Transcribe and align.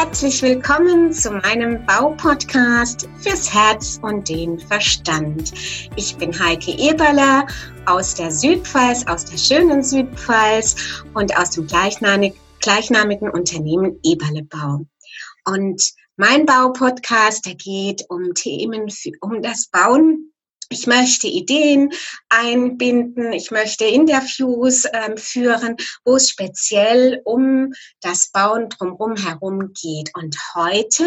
herzlich 0.00 0.40
willkommen 0.40 1.12
zu 1.12 1.30
meinem 1.30 1.84
Baupodcast 1.84 3.06
fürs 3.18 3.52
Herz 3.52 4.00
und 4.02 4.26
den 4.30 4.58
Verstand. 4.58 5.52
Ich 5.94 6.16
bin 6.16 6.32
Heike 6.32 6.70
Eberler 6.70 7.46
aus 7.84 8.14
der 8.14 8.30
Südpfalz, 8.30 9.06
aus 9.06 9.26
der 9.26 9.36
schönen 9.36 9.82
Südpfalz 9.82 11.04
und 11.12 11.36
aus 11.36 11.50
dem 11.50 11.66
gleichnamigen 11.66 13.28
Unternehmen 13.28 14.00
Eberle 14.02 14.44
Bau. 14.44 14.86
Und 15.44 15.92
mein 16.16 16.46
Baupodcast, 16.46 17.44
der 17.44 17.56
geht 17.56 18.06
um 18.08 18.32
Themen, 18.32 18.88
für, 18.88 19.12
um 19.20 19.42
das 19.42 19.66
Bauen 19.66 20.29
ich 20.70 20.86
möchte 20.86 21.26
Ideen 21.26 21.92
einbinden, 22.28 23.32
ich 23.32 23.50
möchte 23.50 23.84
Interviews 23.84 24.84
ähm, 24.92 25.16
führen, 25.16 25.76
wo 26.04 26.16
es 26.16 26.30
speziell 26.30 27.20
um 27.24 27.72
das 28.00 28.30
Bauen 28.30 28.68
drumherum 28.68 29.16
herum 29.16 29.72
geht. 29.74 30.12
Und 30.14 30.36
heute 30.54 31.04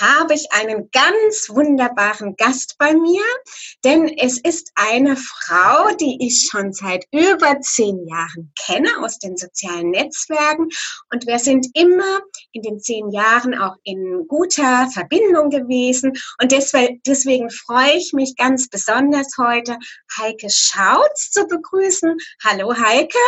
habe 0.00 0.34
ich 0.34 0.52
einen 0.52 0.90
ganz 0.90 1.48
wunderbaren 1.48 2.36
Gast 2.36 2.76
bei 2.78 2.94
mir, 2.94 3.22
denn 3.84 4.08
es 4.18 4.38
ist 4.38 4.72
eine 4.74 5.16
Frau, 5.16 5.94
die 5.96 6.18
ich 6.20 6.48
schon 6.50 6.72
seit 6.72 7.04
über 7.12 7.60
zehn 7.60 8.06
Jahren 8.06 8.52
kenne 8.66 8.88
aus 9.02 9.18
den 9.18 9.36
sozialen 9.36 9.90
Netzwerken 9.90 10.68
und 11.12 11.26
wir 11.26 11.38
sind 11.38 11.66
immer 11.74 12.20
in 12.52 12.62
den 12.62 12.80
zehn 12.80 13.10
Jahren 13.10 13.54
auch 13.58 13.76
in 13.84 14.26
guter 14.28 14.88
Verbindung 14.92 15.50
gewesen 15.50 16.12
und 16.40 16.52
deswegen, 16.52 17.50
freue 17.50 17.96
ich 17.96 18.12
mich 18.12 18.36
ganz 18.36 18.68
besonders 18.68 19.28
heute, 19.38 19.76
Heike 20.18 20.48
Schautz 20.50 21.30
zu 21.30 21.46
begrüßen. 21.46 22.16
Hallo 22.42 22.74
Heike. 22.74 23.18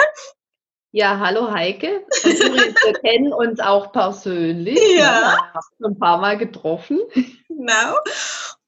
Ja, 0.91 1.19
hallo 1.19 1.51
Heike. 1.51 2.07
Wir 2.23 2.93
kennen 2.95 3.33
uns 3.33 3.61
auch 3.61 3.93
persönlich. 3.93 4.79
Ja. 4.97 5.37
ja 5.37 5.61
ein 5.85 5.99
paar 5.99 6.19
Mal 6.19 6.39
getroffen. 6.39 6.99
Genau. 7.49 7.99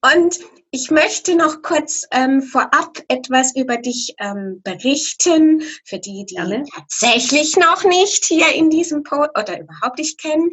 Und 0.02 0.38
ich 0.70 0.91
möchte 0.91 1.34
noch 1.34 1.62
kurz 1.62 2.06
ähm, 2.10 2.42
vorab 2.42 2.98
etwas 3.08 3.56
über 3.56 3.78
dich 3.78 4.14
ähm, 4.18 4.60
berichten, 4.62 5.62
für 5.84 5.98
die, 5.98 6.26
die 6.26 6.34
Gerne. 6.34 6.64
tatsächlich 6.74 7.56
noch 7.56 7.84
nicht 7.84 8.24
hier 8.26 8.52
in 8.54 8.68
diesem 8.68 9.02
Pod 9.02 9.30
oder 9.38 9.58
überhaupt 9.58 9.98
nicht 9.98 10.20
kennen. 10.20 10.50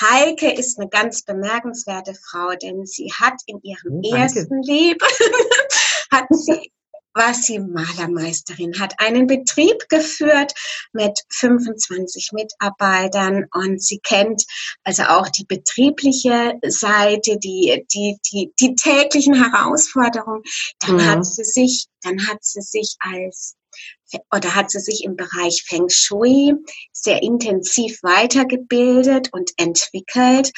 Heike 0.00 0.52
ist 0.52 0.78
eine 0.78 0.88
ganz 0.88 1.22
bemerkenswerte 1.22 2.14
Frau, 2.14 2.54
denn 2.60 2.86
sie 2.86 3.12
hat 3.12 3.34
in 3.46 3.60
ihrem 3.62 4.00
oh, 4.02 4.14
ersten 4.14 4.62
Leben 4.62 4.98
hat 6.10 6.26
sie 6.30 6.72
war 7.14 7.32
sie 7.32 7.60
Malermeisterin, 7.60 8.78
hat 8.80 8.94
einen 8.98 9.26
Betrieb 9.26 9.88
geführt 9.88 10.52
mit 10.92 11.18
25 11.30 12.30
Mitarbeitern 12.32 13.46
und 13.52 13.82
sie 13.82 14.00
kennt 14.00 14.44
also 14.82 15.04
auch 15.04 15.28
die 15.28 15.46
betriebliche 15.46 16.54
Seite, 16.66 17.38
die, 17.38 17.84
die, 17.92 18.18
die, 18.30 18.52
die 18.60 18.74
täglichen 18.74 19.34
Herausforderungen. 19.34 20.42
Dann 20.80 20.96
mhm. 20.96 21.06
hat 21.06 21.26
sie 21.26 21.44
sich, 21.44 21.86
dann 22.02 22.26
hat 22.26 22.38
sie 22.42 22.62
sich 22.62 22.96
als 22.98 23.56
oder 24.32 24.54
hat 24.54 24.70
sie 24.70 24.78
sich 24.78 25.02
im 25.02 25.16
Bereich 25.16 25.64
Feng 25.66 25.88
Shui 25.88 26.54
sehr 26.92 27.22
intensiv 27.22 27.98
weitergebildet 28.02 29.30
und 29.32 29.50
entwickelt 29.56 30.52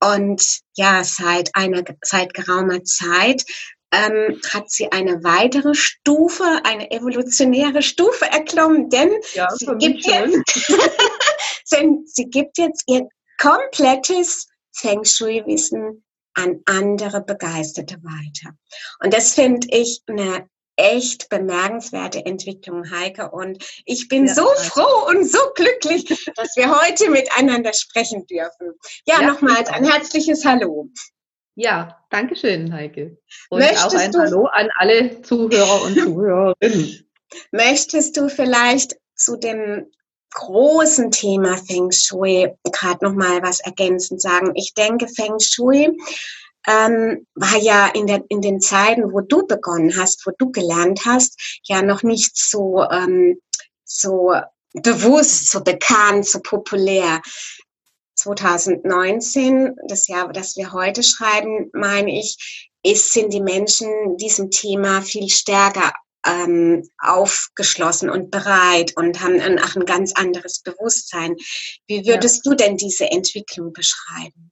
und 0.00 0.60
ja, 0.76 1.02
seit 1.02 1.50
einer, 1.54 1.82
seit 2.02 2.34
geraumer 2.34 2.84
Zeit 2.84 3.44
ähm, 3.92 4.40
hat 4.52 4.70
sie 4.70 4.92
eine 4.92 5.24
weitere 5.24 5.74
Stufe, 5.74 6.44
eine 6.64 6.90
evolutionäre 6.90 7.82
Stufe 7.82 8.26
erklommen, 8.26 8.90
denn 8.90 9.10
ja, 9.34 9.48
sie, 9.50 9.66
gibt 9.78 10.04
jetzt, 10.04 10.70
sie 12.14 12.24
gibt 12.26 12.58
jetzt 12.58 12.84
ihr 12.86 13.08
komplettes 13.38 14.48
Feng 14.72 15.04
Shui-Wissen 15.04 16.04
an 16.34 16.60
andere 16.66 17.22
Begeisterte 17.22 17.96
weiter. 18.02 18.54
Und 19.02 19.12
das 19.14 19.34
finde 19.34 19.66
ich 19.70 20.02
eine 20.06 20.48
echt 20.76 21.28
bemerkenswerte 21.28 22.24
Entwicklung, 22.24 22.88
Heike. 22.90 23.30
Und 23.30 23.64
ich 23.84 24.08
bin 24.08 24.26
ja, 24.26 24.34
so 24.34 24.46
froh 24.54 25.08
und 25.08 25.28
so 25.28 25.38
glücklich, 25.54 26.06
dass 26.36 26.56
wir 26.56 26.80
heute 26.80 27.10
miteinander 27.10 27.72
sprechen 27.72 28.26
dürfen. 28.26 28.74
Ja, 29.04 29.20
ja 29.20 29.26
nochmals 29.26 29.68
ein 29.70 29.84
herzliches 29.84 30.44
Hallo. 30.44 30.88
Ja, 31.60 31.98
danke 32.10 32.36
schön, 32.36 32.72
Heike. 32.72 33.18
Und 33.50 33.58
Möchtest 33.58 33.84
auch 33.84 33.94
ein 33.94 34.14
Hallo 34.14 34.46
an 34.46 34.68
alle 34.76 35.22
Zuhörer 35.22 35.82
und 35.82 35.94
Zuhörerinnen. 35.98 37.10
Möchtest 37.50 38.16
du 38.16 38.28
vielleicht 38.28 38.94
zu 39.16 39.36
dem 39.36 39.90
großen 40.34 41.10
Thema 41.10 41.56
Feng 41.56 41.90
Shui 41.90 42.54
gerade 42.62 43.04
noch 43.04 43.12
mal 43.12 43.42
was 43.42 43.58
ergänzend 43.58 44.22
sagen? 44.22 44.52
Ich 44.54 44.74
denke, 44.74 45.08
Feng 45.08 45.40
Shui 45.40 45.98
ähm, 46.68 47.26
war 47.34 47.56
ja 47.60 47.88
in, 47.88 48.06
der, 48.06 48.22
in 48.28 48.40
den 48.40 48.60
Zeiten, 48.60 49.12
wo 49.12 49.20
du 49.20 49.44
begonnen 49.44 49.96
hast, 49.96 50.24
wo 50.28 50.30
du 50.38 50.52
gelernt 50.52 51.00
hast, 51.06 51.60
ja 51.64 51.82
noch 51.82 52.04
nicht 52.04 52.36
so, 52.36 52.84
ähm, 52.88 53.40
so 53.82 54.32
bewusst, 54.74 55.50
so 55.50 55.64
bekannt, 55.64 56.24
so 56.24 56.38
populär. 56.38 57.20
2019, 58.18 59.76
das 59.88 60.08
Jahr, 60.08 60.32
das 60.32 60.56
wir 60.56 60.72
heute 60.72 61.02
schreiben, 61.02 61.70
meine 61.72 62.18
ich, 62.18 62.68
ist, 62.82 63.12
sind 63.12 63.32
die 63.32 63.40
Menschen 63.40 64.16
diesem 64.16 64.50
Thema 64.50 65.02
viel 65.02 65.28
stärker 65.28 65.92
ähm, 66.26 66.88
aufgeschlossen 66.98 68.10
und 68.10 68.30
bereit 68.30 68.92
und 68.96 69.22
haben 69.22 69.40
ein, 69.40 69.58
auch 69.58 69.76
ein 69.76 69.84
ganz 69.84 70.12
anderes 70.14 70.62
Bewusstsein. 70.62 71.36
Wie 71.86 72.06
würdest 72.06 72.44
ja. 72.44 72.50
du 72.50 72.56
denn 72.56 72.76
diese 72.76 73.10
Entwicklung 73.10 73.72
beschreiben? 73.72 74.50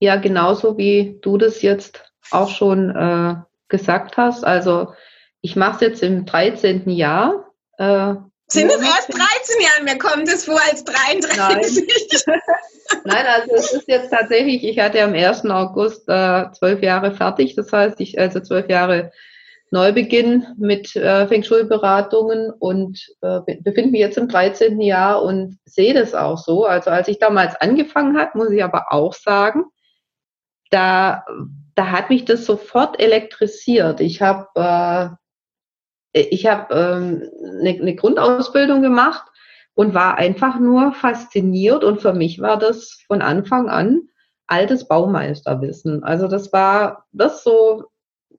Ja, 0.00 0.16
genauso 0.16 0.76
wie 0.76 1.18
du 1.22 1.38
das 1.38 1.62
jetzt 1.62 2.02
auch 2.30 2.50
schon 2.50 2.90
äh, 2.90 3.36
gesagt 3.68 4.16
hast. 4.16 4.44
Also 4.44 4.92
ich 5.40 5.56
mache 5.56 5.76
es 5.76 5.80
jetzt 5.80 6.02
im 6.02 6.26
13. 6.26 6.88
Jahr. 6.90 7.52
Äh, 7.78 8.14
sind 8.54 8.70
es 8.70 8.80
erst 8.80 9.12
13 9.12 9.60
Jahre? 9.60 9.84
Mir 9.84 9.98
kommt 9.98 10.28
es 10.28 10.44
vor 10.44 10.60
als 10.68 10.84
33. 10.84 11.36
Nein. 12.26 12.40
Nein, 13.04 13.26
also 13.26 13.54
es 13.54 13.72
ist 13.72 13.88
jetzt 13.88 14.10
tatsächlich, 14.10 14.64
ich 14.64 14.78
hatte 14.78 15.02
am 15.02 15.14
1. 15.14 15.44
August 15.46 16.08
äh, 16.08 16.50
zwölf 16.52 16.82
Jahre 16.82 17.12
fertig. 17.12 17.54
Das 17.56 17.72
heißt, 17.72 18.00
ich 18.00 18.18
also 18.18 18.40
zwölf 18.40 18.68
Jahre 18.68 19.12
Neubeginn 19.70 20.46
mit 20.56 20.94
äh, 20.94 21.26
Feng 21.26 21.42
Shui-Beratungen 21.42 22.50
und 22.50 23.06
äh, 23.22 23.40
befinde 23.60 23.90
mich 23.90 24.00
jetzt 24.00 24.18
im 24.18 24.28
13. 24.28 24.80
Jahr 24.80 25.22
und 25.22 25.58
sehe 25.64 25.94
das 25.94 26.14
auch 26.14 26.38
so. 26.38 26.64
Also 26.64 26.90
als 26.90 27.08
ich 27.08 27.18
damals 27.18 27.56
angefangen 27.56 28.16
habe, 28.16 28.38
muss 28.38 28.50
ich 28.50 28.62
aber 28.62 28.92
auch 28.92 29.14
sagen, 29.14 29.64
da, 30.70 31.24
da 31.74 31.90
hat 31.90 32.10
mich 32.10 32.24
das 32.24 32.44
sofort 32.44 33.00
elektrisiert. 33.00 34.00
Ich 34.00 34.22
habe 34.22 34.46
äh, 34.54 35.23
ich 36.14 36.46
habe 36.46 36.74
ähm, 36.74 37.30
eine, 37.60 37.70
eine 37.80 37.94
Grundausbildung 37.94 38.82
gemacht 38.82 39.24
und 39.74 39.94
war 39.94 40.16
einfach 40.16 40.60
nur 40.60 40.92
fasziniert 40.92 41.82
und 41.84 42.00
für 42.00 42.12
mich 42.12 42.40
war 42.40 42.58
das 42.58 43.02
von 43.06 43.20
Anfang 43.20 43.68
an 43.68 44.02
altes 44.46 44.86
Baumeisterwissen. 44.86 46.04
Also 46.04 46.28
das 46.28 46.52
war 46.52 47.06
das 47.12 47.42
so, 47.42 47.84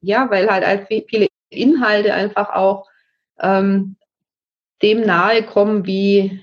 ja, 0.02 0.30
weil 0.32 0.50
halt 0.50 0.88
viele 0.88 1.28
Inhalte 1.50 2.14
einfach 2.14 2.50
auch 2.50 2.88
ähm, 3.40 3.98
dem 4.82 5.02
nahe 5.02 5.44
kommen, 5.44 5.86
wie, 5.86 6.42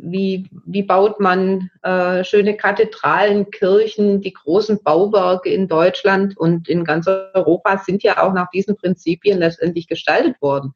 wie, 0.00 0.48
wie 0.64 0.82
baut 0.82 1.20
man 1.20 1.70
äh, 1.82 2.22
schöne 2.24 2.56
Kathedralen, 2.56 3.50
Kirchen, 3.50 4.20
die 4.20 4.32
großen 4.32 4.82
Bauwerke 4.82 5.50
in 5.50 5.68
Deutschland 5.68 6.36
und 6.36 6.68
in 6.68 6.84
ganz 6.84 7.06
Europa 7.06 7.78
sind 7.84 8.02
ja 8.02 8.22
auch 8.22 8.32
nach 8.32 8.50
diesen 8.50 8.76
Prinzipien 8.76 9.38
letztendlich 9.38 9.88
gestaltet 9.88 10.40
worden. 10.40 10.72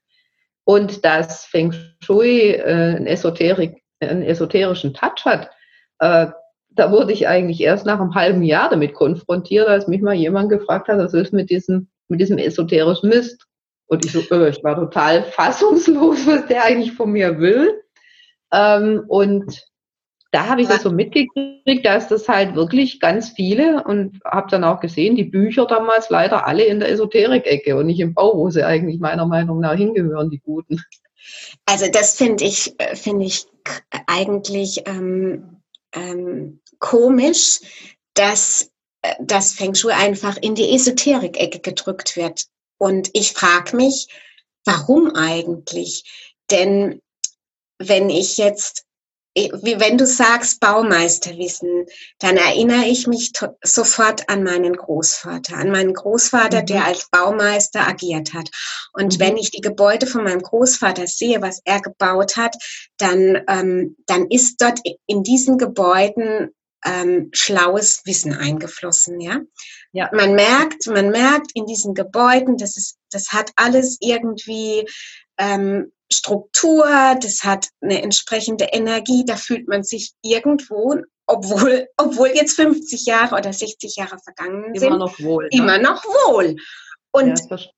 Und 0.64 1.05
dass 1.05 1.44
Feng 1.44 1.75
Shui 2.00 2.50
äh, 2.50 2.97
einen, 2.97 3.06
Esoterik, 3.06 3.82
einen 4.00 4.23
esoterischen 4.23 4.94
Touch 4.94 5.25
hat, 5.25 5.50
äh, 5.99 6.26
da 6.75 6.91
wurde 6.91 7.12
ich 7.12 7.29
eigentlich 7.29 7.61
erst 7.61 7.87
nach 7.87 8.00
einem 8.00 8.14
halben 8.14 8.43
Jahr 8.43 8.70
damit 8.70 8.94
konfrontiert, 8.94 9.69
als 9.69 9.88
mich 9.88 10.00
mal 10.00 10.14
jemand 10.14 10.49
gefragt 10.49 10.88
hat, 10.88 10.99
was 10.99 11.14
ist 11.14 11.32
mit 11.32 11.50
diesem, 11.50 11.88
mit 12.08 12.20
diesem 12.20 12.38
esoterischen 12.38 13.11
Mist? 13.11 13.47
Und 13.87 14.05
ich, 14.05 14.12
so, 14.12 14.20
äh, 14.35 14.49
ich 14.49 14.64
war 14.64 14.76
total 14.76 15.23
fassungslos, 15.23 16.26
was 16.26 16.47
der 16.47 16.64
eigentlich 16.64 16.93
von 16.93 17.12
mir 17.12 17.38
will. 17.38 17.81
Ähm, 18.52 19.04
und 19.08 19.64
da 20.32 20.46
habe 20.46 20.62
ich 20.62 20.69
das 20.69 20.82
so 20.82 20.90
mitgekriegt, 20.90 21.84
dass 21.84 22.08
das 22.08 22.26
halt 22.26 22.54
wirklich 22.54 23.00
ganz 23.00 23.31
viele 23.31 23.84
und 23.84 24.19
habe 24.25 24.49
dann 24.50 24.64
auch 24.64 24.81
gesehen, 24.81 25.14
die 25.14 25.25
Bücher 25.25 25.66
damals 25.66 26.08
leider 26.08 26.46
alle 26.46 26.64
in 26.64 26.81
der 26.81 26.88
Esoterik-Ecke 26.90 27.76
und 27.76 27.87
nicht 27.87 28.00
im 28.00 28.14
Bau, 28.14 28.37
wo 28.38 28.49
sie 28.49 28.64
eigentlich 28.64 28.99
meiner 28.99 29.26
Meinung 29.26 29.60
nach 29.60 29.75
hingehören, 29.75 30.31
die 30.31 30.38
guten. 30.38 30.82
Also 31.66 31.87
das 31.93 32.14
finde 32.14 32.44
ich, 32.44 32.75
äh, 32.78 32.96
finde 32.96 33.26
ich 33.26 33.44
eigentlich 34.06 34.84
ähm, 34.87 35.60
ähm, 35.94 36.60
komisch, 36.78 37.60
dass 38.14 38.72
äh, 39.02 39.14
das 39.20 39.52
Feng 39.52 39.75
Shui 39.75 39.93
einfach 39.93 40.38
in 40.38 40.54
die 40.54 40.75
Esoterik-Ecke 40.75 41.60
gedrückt 41.60 42.16
wird. 42.16 42.46
Und 42.78 43.10
ich 43.12 43.32
frage 43.32 43.76
mich, 43.76 44.08
warum 44.64 45.14
eigentlich? 45.14 46.04
Denn 46.50 47.01
wenn 47.88 48.11
ich 48.11 48.37
jetzt 48.37 48.87
wie 49.34 49.81
wenn 49.81 49.96
du 49.96 50.06
sagst 50.06 50.61
Baumeisterwissen, 50.61 51.87
dann 52.19 52.37
erinnere 52.37 52.84
ich 52.84 53.06
mich 53.06 53.32
sofort 53.62 54.29
an 54.29 54.43
meinen 54.43 54.76
Großvater, 54.76 55.56
an 55.56 55.70
meinen 55.70 55.94
Großvater, 55.94 56.62
mhm. 56.62 56.67
der 56.67 56.84
als 56.84 57.08
Baumeister 57.11 57.87
agiert 57.87 58.34
hat. 58.34 58.50
Und 58.93 59.14
mhm. 59.14 59.20
wenn 59.20 59.37
ich 59.38 59.50
die 59.50 59.62
Gebäude 59.62 60.06
von 60.06 60.25
meinem 60.25 60.43
Großvater 60.43 61.06
sehe, 61.06 61.40
was 61.40 61.62
er 61.64 61.81
gebaut 61.81 62.37
hat, 62.37 62.56
dann, 62.99 63.43
ähm, 63.49 63.96
dann 64.06 64.26
ist 64.28 64.61
dort 64.61 64.81
in 65.06 65.23
diesen 65.23 65.56
Gebäuden 65.56 66.50
ähm, 66.85 67.31
schlaues 67.32 68.02
Wissen 68.05 68.35
eingeflossen, 68.35 69.20
ja. 69.20 69.40
ja. 69.93 70.11
Man 70.12 70.35
merkt, 70.35 70.88
man 70.88 71.11
merkt 71.11 71.52
in 71.55 71.64
diesen 71.64 71.94
Gebäuden, 71.94 72.56
das 72.56 72.76
ist, 72.76 72.99
das 73.11 73.28
hat 73.28 73.52
alles 73.55 73.99
irgendwie 74.00 74.87
ähm, 75.38 75.93
Struktur, 76.12 76.87
das 77.20 77.43
hat 77.43 77.69
eine 77.81 78.03
entsprechende 78.03 78.67
Energie, 78.73 79.25
da 79.26 79.37
fühlt 79.37 79.69
man 79.69 79.82
sich 79.82 80.12
irgendwo, 80.23 80.97
obwohl, 81.26 81.88
obwohl 81.97 82.29
jetzt 82.29 82.56
50 82.56 83.06
Jahre 83.06 83.37
oder 83.37 83.53
60 83.53 83.97
Jahre 83.97 84.19
vergangen 84.19 84.75
sind, 84.75 84.88
immer 84.88 84.99
noch 84.99 85.19
wohl. 85.20 85.44
Ne? 85.44 85.50
Immer 85.53 85.79
noch 85.79 86.05
wohl. 86.05 86.56
Und, 87.12 87.38
ja, 87.38 87.47
das 87.49 87.69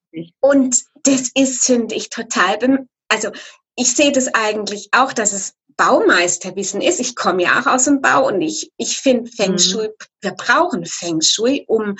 und 0.40 0.82
das 1.02 1.30
ist, 1.34 1.64
finde 1.64 1.94
ich, 1.94 2.10
total, 2.10 2.86
also 3.08 3.30
ich 3.76 3.94
sehe 3.94 4.12
das 4.12 4.32
eigentlich 4.32 4.88
auch, 4.92 5.12
dass 5.12 5.32
es 5.32 5.54
Baumeisterwissen 5.76 6.80
ist. 6.80 7.00
Ich 7.00 7.16
komme 7.16 7.42
ja 7.42 7.60
auch 7.60 7.66
aus 7.66 7.84
dem 7.84 8.00
Bau 8.00 8.28
und 8.28 8.40
ich, 8.40 8.70
ich 8.76 8.98
finde 8.98 9.30
Feng 9.30 9.52
mhm. 9.52 9.58
Shui, 9.58 9.88
mhm. 9.88 10.06
wir 10.20 10.32
brauchen 10.32 10.84
Feng 10.84 11.20
Shui, 11.20 11.64
um 11.66 11.96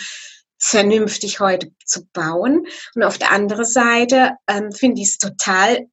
vernünftig 0.59 1.41
heute 1.41 1.73
zu 1.85 2.07
bauen. 2.13 2.67
Und 2.95 3.03
auf 3.03 3.19
der 3.19 3.33
anderen 3.33 3.65
Seite 3.65 4.33
ähm, 4.49 4.73
finde 4.73 5.03
ich 5.03 5.09
es 5.09 5.19
total 5.19 5.87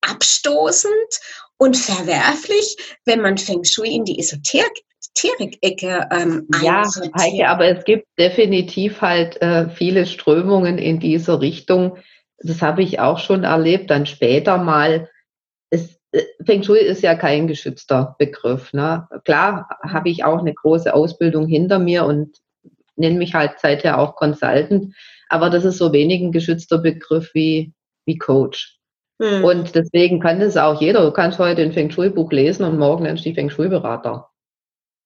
abstoßend 0.00 1.20
und 1.58 1.76
verwerflich, 1.76 2.76
wenn 3.04 3.20
man 3.20 3.38
Feng 3.38 3.64
Shui 3.64 3.94
in 3.94 4.04
die 4.04 4.18
Esoterik-Ecke 4.18 6.08
ähm, 6.10 6.48
Ja, 6.62 6.84
Heike, 7.18 7.48
aber 7.48 7.66
es 7.66 7.84
gibt 7.84 8.06
definitiv 8.18 9.00
halt 9.02 9.40
äh, 9.42 9.68
viele 9.68 10.06
Strömungen 10.06 10.78
in 10.78 11.00
diese 11.00 11.40
Richtung. 11.40 11.98
Das 12.38 12.62
habe 12.62 12.82
ich 12.82 13.00
auch 13.00 13.18
schon 13.18 13.44
erlebt, 13.44 13.90
dann 13.90 14.06
später 14.06 14.56
mal. 14.56 15.10
Es, 15.68 16.00
äh, 16.12 16.22
Feng 16.46 16.62
Shui 16.62 16.78
ist 16.78 17.02
ja 17.02 17.14
kein 17.14 17.46
geschützter 17.46 18.16
Begriff. 18.18 18.72
Ne? 18.72 19.06
Klar 19.24 19.68
habe 19.82 20.08
ich 20.08 20.24
auch 20.24 20.38
eine 20.38 20.54
große 20.54 20.94
Ausbildung 20.94 21.46
hinter 21.46 21.78
mir 21.78 22.06
und 22.06 22.38
nenne 22.96 23.18
mich 23.18 23.34
halt 23.34 23.58
seither 23.58 23.98
auch 23.98 24.16
Consultant, 24.16 24.94
aber 25.28 25.50
das 25.50 25.64
ist 25.64 25.78
so 25.78 25.92
wenig 25.92 26.22
ein 26.22 26.32
geschützter 26.32 26.78
Begriff 26.78 27.30
wie, 27.34 27.72
wie 28.06 28.18
Coach. 28.18 28.79
Hm. 29.20 29.44
Und 29.44 29.74
deswegen 29.74 30.18
kann 30.18 30.40
das 30.40 30.56
auch 30.56 30.80
jeder. 30.80 31.02
Du 31.02 31.10
kannst 31.10 31.38
heute 31.38 31.62
ein 31.62 31.72
Feng 31.72 31.90
Shui-Buch 31.90 32.32
lesen 32.32 32.64
und 32.64 32.78
morgen 32.78 33.04
du 33.04 33.14
dich 33.14 33.34
Feng 33.34 33.50
Shui-Berater. 33.50 34.30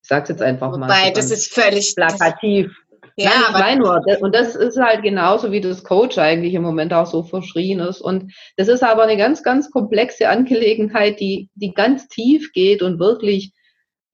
Ich 0.03 0.09
sag's 0.09 0.29
jetzt 0.29 0.43
einfach 0.43 0.77
mal. 0.77 0.89
Weil 0.89 1.13
das 1.13 1.31
ist 1.31 1.53
völlig 1.53 1.95
plakativ. 1.97 2.71
Ja, 3.17 3.31
Nein, 3.31 3.43
ich 3.51 3.61
meine 3.61 3.81
nur, 3.81 4.21
und 4.21 4.35
das 4.35 4.55
ist 4.57 4.79
halt 4.79 5.03
genauso 5.03 5.53
wie 5.53 5.61
das 5.61 5.85
Coach 5.85 6.19
eigentlich 6.19 6.55
im 6.55 6.63
Moment 6.63 6.93
auch 6.93 7.07
so 7.07 7.23
verschrien 7.23 7.81
ist. 7.81 8.01
Und 8.01 8.33
das 8.57 8.69
ist 8.69 8.83
aber 8.83 9.03
eine 9.03 9.17
ganz, 9.17 9.43
ganz 9.43 9.71
komplexe 9.71 10.29
Angelegenheit, 10.29 11.21
die, 11.21 11.49
die 11.55 11.75
ganz 11.75 12.09
tief 12.09 12.53
geht 12.53 12.83
und 12.83 12.99
wirklich 12.99 13.53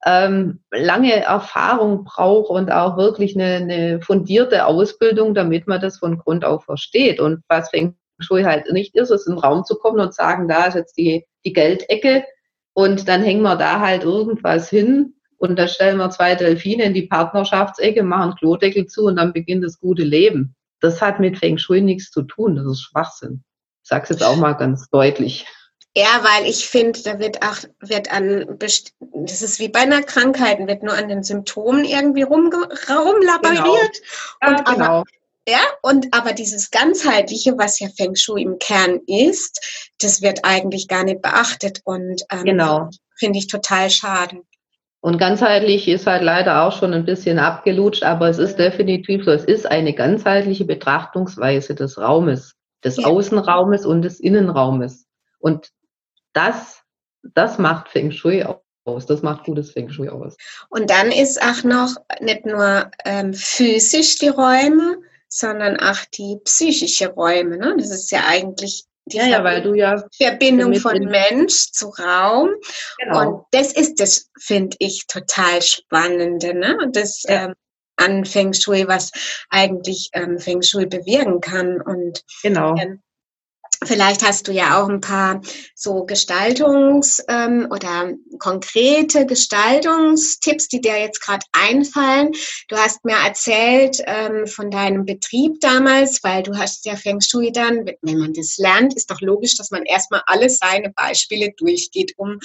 ähm, 0.04 0.60
lange 0.70 1.14
Erfahrung 1.14 2.04
braucht 2.04 2.50
und 2.50 2.70
auch 2.70 2.96
wirklich 2.96 3.34
eine, 3.36 3.56
eine 3.56 4.00
fundierte 4.00 4.66
Ausbildung, 4.66 5.34
damit 5.34 5.66
man 5.66 5.80
das 5.80 5.98
von 5.98 6.18
Grund 6.18 6.44
auf 6.44 6.64
versteht. 6.64 7.20
Und 7.20 7.42
was 7.48 7.70
Feng 7.70 7.96
Halt 8.28 8.72
nicht 8.72 8.94
ist, 8.96 9.10
ist 9.10 9.26
in 9.26 9.34
den 9.34 9.40
Raum 9.40 9.64
zu 9.64 9.76
kommen 9.76 10.00
und 10.00 10.14
sagen, 10.14 10.48
da 10.48 10.66
ist 10.66 10.74
jetzt 10.74 10.96
die, 10.96 11.26
die 11.44 11.52
Geldecke 11.52 12.24
und 12.72 13.08
dann 13.08 13.22
hängen 13.22 13.42
wir 13.42 13.56
da 13.56 13.80
halt 13.80 14.04
irgendwas 14.04 14.70
hin 14.70 15.14
und 15.36 15.58
da 15.58 15.68
stellen 15.68 15.96
wir 15.96 16.10
zwei 16.10 16.34
Delfine 16.34 16.84
in 16.84 16.94
die 16.94 17.06
Partnerschaftsecke, 17.06 18.02
machen 18.02 18.34
Klodeckel 18.36 18.86
zu 18.86 19.04
und 19.04 19.16
dann 19.16 19.32
beginnt 19.32 19.64
das 19.64 19.80
gute 19.80 20.02
Leben. 20.02 20.54
Das 20.80 21.00
hat 21.00 21.20
mit 21.20 21.38
Feng 21.38 21.58
Shui 21.58 21.80
nichts 21.80 22.10
zu 22.10 22.22
tun, 22.22 22.56
das 22.56 22.66
ist 22.66 22.82
Schwachsinn. 22.82 23.42
Ich 23.82 23.88
sag's 23.88 24.10
jetzt 24.10 24.22
auch 24.22 24.36
mal 24.36 24.52
ganz 24.52 24.88
deutlich. 24.90 25.46
Ja, 25.96 26.20
weil 26.22 26.48
ich 26.48 26.68
finde, 26.68 27.02
da 27.02 27.18
wird 27.18 27.42
auch, 27.42 27.56
wird 27.80 28.12
an, 28.12 28.58
das 28.58 29.42
ist 29.42 29.58
wie 29.58 29.68
bei 29.68 29.80
einer 29.80 30.02
Krankheit, 30.02 30.64
wird 30.64 30.84
nur 30.84 30.94
an 30.94 31.08
den 31.08 31.24
Symptomen 31.24 31.84
irgendwie 31.84 32.22
rumlaboriert. 32.22 32.86
Genau. 32.86 34.52
Ja, 34.52 34.62
genau. 34.62 34.84
Aber, 34.84 35.04
ja, 35.50 35.60
und 35.82 36.08
aber 36.12 36.32
dieses 36.32 36.70
ganzheitliche, 36.70 37.58
was 37.58 37.80
ja 37.80 37.88
Feng 37.88 38.14
Shui 38.14 38.42
im 38.42 38.58
Kern 38.58 39.00
ist, 39.06 39.92
das 40.00 40.22
wird 40.22 40.40
eigentlich 40.44 40.88
gar 40.88 41.04
nicht 41.04 41.22
beachtet 41.22 41.80
und 41.84 42.22
ähm, 42.30 42.44
genau. 42.44 42.90
finde 43.16 43.38
ich 43.38 43.46
total 43.48 43.90
schade. 43.90 44.42
Und 45.00 45.18
ganzheitlich 45.18 45.88
ist 45.88 46.06
halt 46.06 46.22
leider 46.22 46.62
auch 46.62 46.78
schon 46.78 46.92
ein 46.92 47.06
bisschen 47.06 47.38
abgelutscht, 47.38 48.02
aber 48.02 48.28
es 48.28 48.38
ist 48.38 48.56
definitiv 48.58 49.24
so, 49.24 49.30
es 49.30 49.44
ist 49.44 49.66
eine 49.66 49.94
ganzheitliche 49.94 50.66
Betrachtungsweise 50.66 51.74
des 51.74 51.98
Raumes, 51.98 52.54
des 52.84 52.98
ja. 52.98 53.06
Außenraumes 53.06 53.86
und 53.86 54.02
des 54.02 54.20
Innenraumes. 54.20 55.06
Und 55.38 55.70
das, 56.34 56.82
das 57.22 57.58
macht 57.58 57.88
Feng 57.88 58.12
Shui 58.12 58.44
aus. 58.84 59.06
Das 59.06 59.22
macht 59.22 59.44
gutes 59.44 59.72
Feng 59.72 59.88
Shui 59.88 60.10
aus. 60.10 60.36
Und 60.68 60.90
dann 60.90 61.10
ist 61.10 61.40
auch 61.42 61.64
noch 61.64 61.94
nicht 62.20 62.44
nur 62.44 62.90
ähm, 63.04 63.32
physisch 63.32 64.16
die 64.16 64.28
Räume, 64.28 64.98
sondern 65.30 65.78
auch 65.78 65.98
die 66.14 66.38
psychische 66.44 67.08
Räume. 67.08 67.56
Ne? 67.56 67.74
Das 67.78 67.90
ist 67.90 68.10
ja 68.10 68.24
eigentlich 68.26 68.84
die 69.06 69.16
ja, 69.16 69.26
ja, 69.26 69.44
weil 69.44 69.62
du 69.62 69.74
ja 69.74 70.04
Verbindung 70.16 70.74
von 70.76 70.98
Mensch 70.98 71.72
zu 71.72 71.88
Raum. 71.88 72.50
Genau. 72.98 73.20
Und 73.20 73.44
das 73.50 73.72
ist 73.72 73.98
das, 73.98 74.28
finde 74.38 74.76
ich, 74.78 75.06
total 75.06 75.62
Spannende. 75.62 76.54
Ne? 76.54 76.76
Das 76.92 77.22
ja. 77.24 77.46
ähm, 77.46 77.54
an 77.96 78.24
Feng 78.24 78.52
Shui, 78.52 78.86
was 78.86 79.10
eigentlich 79.50 80.10
ähm, 80.12 80.38
Feng 80.38 80.62
Shui 80.62 80.86
bewirken 80.86 81.40
kann. 81.40 81.80
Und 81.80 82.22
genau. 82.42 82.76
Ähm, 82.76 83.02
Vielleicht 83.82 84.22
hast 84.22 84.46
du 84.46 84.52
ja 84.52 84.80
auch 84.80 84.90
ein 84.90 85.00
paar 85.00 85.40
so 85.74 86.04
Gestaltungs- 86.04 87.22
ähm, 87.28 87.66
oder 87.70 88.12
konkrete 88.38 89.24
Gestaltungstipps, 89.24 90.68
die 90.68 90.82
dir 90.82 90.98
jetzt 90.98 91.20
gerade 91.20 91.46
einfallen. 91.52 92.32
Du 92.68 92.76
hast 92.76 93.04
mir 93.06 93.16
erzählt 93.24 93.98
ähm, 94.06 94.46
von 94.46 94.70
deinem 94.70 95.06
Betrieb 95.06 95.60
damals, 95.60 96.22
weil 96.22 96.42
du 96.42 96.58
hast 96.58 96.84
ja 96.84 96.96
Feng 96.96 97.22
Shui 97.22 97.52
dann, 97.52 97.86
wenn 98.02 98.18
man 98.18 98.34
das 98.34 98.58
lernt, 98.58 98.94
ist 98.94 99.10
doch 99.10 99.20
logisch, 99.22 99.56
dass 99.56 99.70
man 99.70 99.84
erstmal 99.84 100.22
alle 100.26 100.50
seine 100.50 100.90
Beispiele 100.90 101.52
durchgeht, 101.56 102.12
um 102.18 102.38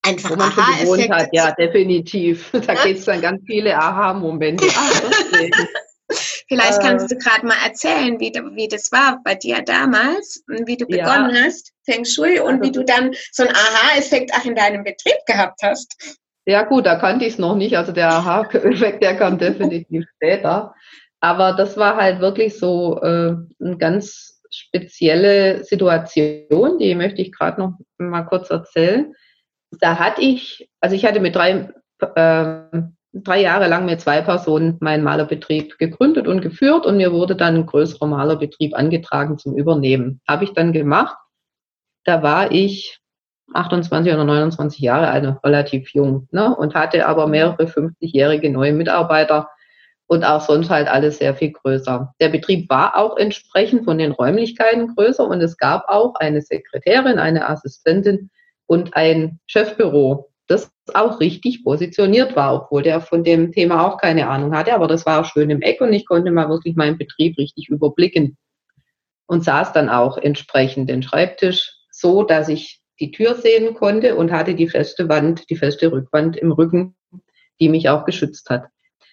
einfach 0.00 0.30
Wo 0.30 0.36
man 0.36 0.52
schon 0.52 1.10
hat. 1.10 1.28
Ja, 1.32 1.52
definitiv. 1.52 2.50
Da 2.52 2.72
ja? 2.72 2.84
geht 2.84 2.98
es 2.98 3.04
dann 3.04 3.20
ganz 3.20 3.42
viele 3.46 3.76
Aha-Momente. 3.76 4.66
Vielleicht 6.48 6.80
kannst 6.80 7.10
äh. 7.10 7.16
du 7.16 7.18
gerade 7.18 7.46
mal 7.46 7.56
erzählen, 7.64 8.18
wie, 8.20 8.32
wie 8.54 8.68
das 8.68 8.92
war 8.92 9.20
bei 9.24 9.34
dir 9.34 9.62
damals, 9.62 10.44
wie 10.46 10.76
du 10.76 10.86
begonnen 10.86 11.34
ja. 11.34 11.44
hast, 11.44 11.72
Feng 11.84 12.04
Shui, 12.04 12.38
und 12.38 12.62
wie 12.62 12.68
also 12.68 12.80
du 12.80 12.84
dann 12.84 13.14
so 13.32 13.44
einen 13.44 13.54
Aha-Effekt 13.54 14.32
auch 14.34 14.44
in 14.44 14.54
deinem 14.54 14.84
Betrieb 14.84 15.16
gehabt 15.26 15.60
hast. 15.62 16.18
Ja 16.46 16.62
gut, 16.62 16.84
da 16.84 16.96
kannte 16.96 17.24
ich 17.24 17.34
es 17.34 17.38
noch 17.38 17.56
nicht. 17.56 17.76
Also 17.76 17.92
der 17.92 18.10
Aha-Effekt, 18.10 19.02
der 19.02 19.16
kam 19.16 19.38
definitiv 19.38 20.04
später. 20.16 20.74
Aber 21.20 21.54
das 21.54 21.76
war 21.78 21.96
halt 21.96 22.20
wirklich 22.20 22.58
so 22.58 23.00
äh, 23.00 23.34
eine 23.60 23.78
ganz 23.78 24.40
spezielle 24.50 25.64
Situation, 25.64 26.78
die 26.78 26.94
möchte 26.94 27.22
ich 27.22 27.32
gerade 27.32 27.60
noch 27.60 27.78
mal 27.98 28.22
kurz 28.24 28.50
erzählen. 28.50 29.14
Da 29.80 29.98
hatte 29.98 30.20
ich, 30.20 30.68
also 30.80 30.94
ich 30.94 31.04
hatte 31.04 31.20
mit 31.20 31.34
drei 31.34 31.70
äh, 32.14 32.82
drei 33.14 33.42
Jahre 33.42 33.68
lang 33.68 33.84
mit 33.84 34.00
zwei 34.00 34.20
Personen 34.20 34.76
meinen 34.80 35.04
Malerbetrieb 35.04 35.78
gegründet 35.78 36.26
und 36.26 36.40
geführt 36.40 36.84
und 36.84 36.96
mir 36.96 37.12
wurde 37.12 37.36
dann 37.36 37.54
ein 37.54 37.66
größerer 37.66 38.06
Malerbetrieb 38.06 38.74
angetragen 38.74 39.38
zum 39.38 39.56
Übernehmen. 39.56 40.20
Habe 40.26 40.44
ich 40.44 40.52
dann 40.52 40.72
gemacht. 40.72 41.16
Da 42.04 42.22
war 42.22 42.50
ich 42.50 43.00
28 43.52 44.12
oder 44.12 44.24
29 44.24 44.80
Jahre 44.80 45.08
alt, 45.08 45.44
relativ 45.44 45.90
jung, 45.92 46.28
ne? 46.32 46.54
und 46.54 46.74
hatte 46.74 47.06
aber 47.06 47.26
mehrere 47.26 47.64
50-jährige 47.64 48.50
neue 48.50 48.72
Mitarbeiter 48.72 49.48
und 50.06 50.24
auch 50.24 50.40
sonst 50.40 50.70
halt 50.70 50.88
alles 50.88 51.18
sehr 51.18 51.34
viel 51.34 51.52
größer. 51.52 52.12
Der 52.20 52.28
Betrieb 52.28 52.68
war 52.68 52.96
auch 52.96 53.16
entsprechend 53.16 53.84
von 53.84 53.98
den 53.98 54.12
Räumlichkeiten 54.12 54.94
größer 54.94 55.26
und 55.26 55.40
es 55.40 55.56
gab 55.56 55.88
auch 55.88 56.14
eine 56.16 56.42
Sekretärin, 56.42 57.18
eine 57.18 57.48
Assistentin 57.48 58.30
und 58.66 58.96
ein 58.96 59.38
Chefbüro 59.46 60.30
das 60.46 60.70
auch 60.92 61.20
richtig 61.20 61.64
positioniert 61.64 62.36
war, 62.36 62.54
obwohl 62.54 62.82
der 62.82 63.00
von 63.00 63.24
dem 63.24 63.52
Thema 63.52 63.86
auch 63.86 63.98
keine 63.98 64.28
Ahnung 64.28 64.54
hatte. 64.54 64.74
Aber 64.74 64.86
das 64.86 65.06
war 65.06 65.20
auch 65.20 65.24
schön 65.24 65.50
im 65.50 65.62
Eck 65.62 65.80
und 65.80 65.92
ich 65.92 66.06
konnte 66.06 66.30
mal 66.30 66.48
wirklich 66.48 66.76
meinen 66.76 66.98
Betrieb 66.98 67.38
richtig 67.38 67.68
überblicken 67.68 68.36
und 69.26 69.44
saß 69.44 69.72
dann 69.72 69.88
auch 69.88 70.18
entsprechend 70.18 70.90
den 70.90 71.02
Schreibtisch 71.02 71.72
so, 71.90 72.22
dass 72.22 72.48
ich 72.48 72.80
die 73.00 73.10
Tür 73.10 73.34
sehen 73.34 73.74
konnte 73.74 74.16
und 74.16 74.32
hatte 74.32 74.54
die 74.54 74.68
feste 74.68 75.08
Wand, 75.08 75.48
die 75.50 75.56
feste 75.56 75.90
Rückwand 75.90 76.36
im 76.36 76.52
Rücken, 76.52 76.96
die 77.60 77.68
mich 77.68 77.88
auch 77.88 78.04
geschützt 78.04 78.50
hat. 78.50 78.66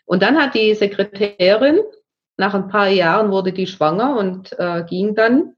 Und 0.06 0.22
dann 0.22 0.38
hat 0.38 0.56
die 0.56 0.76
Sekretärin, 0.76 1.80
nach 2.38 2.54
ein 2.54 2.68
paar 2.68 2.88
Jahren 2.88 3.32
wurde 3.32 3.54
die 3.54 3.68
schwanger 3.68 4.18
und 4.18 4.58
äh, 4.60 4.84
ging 4.84 5.16
dann. 5.16 5.54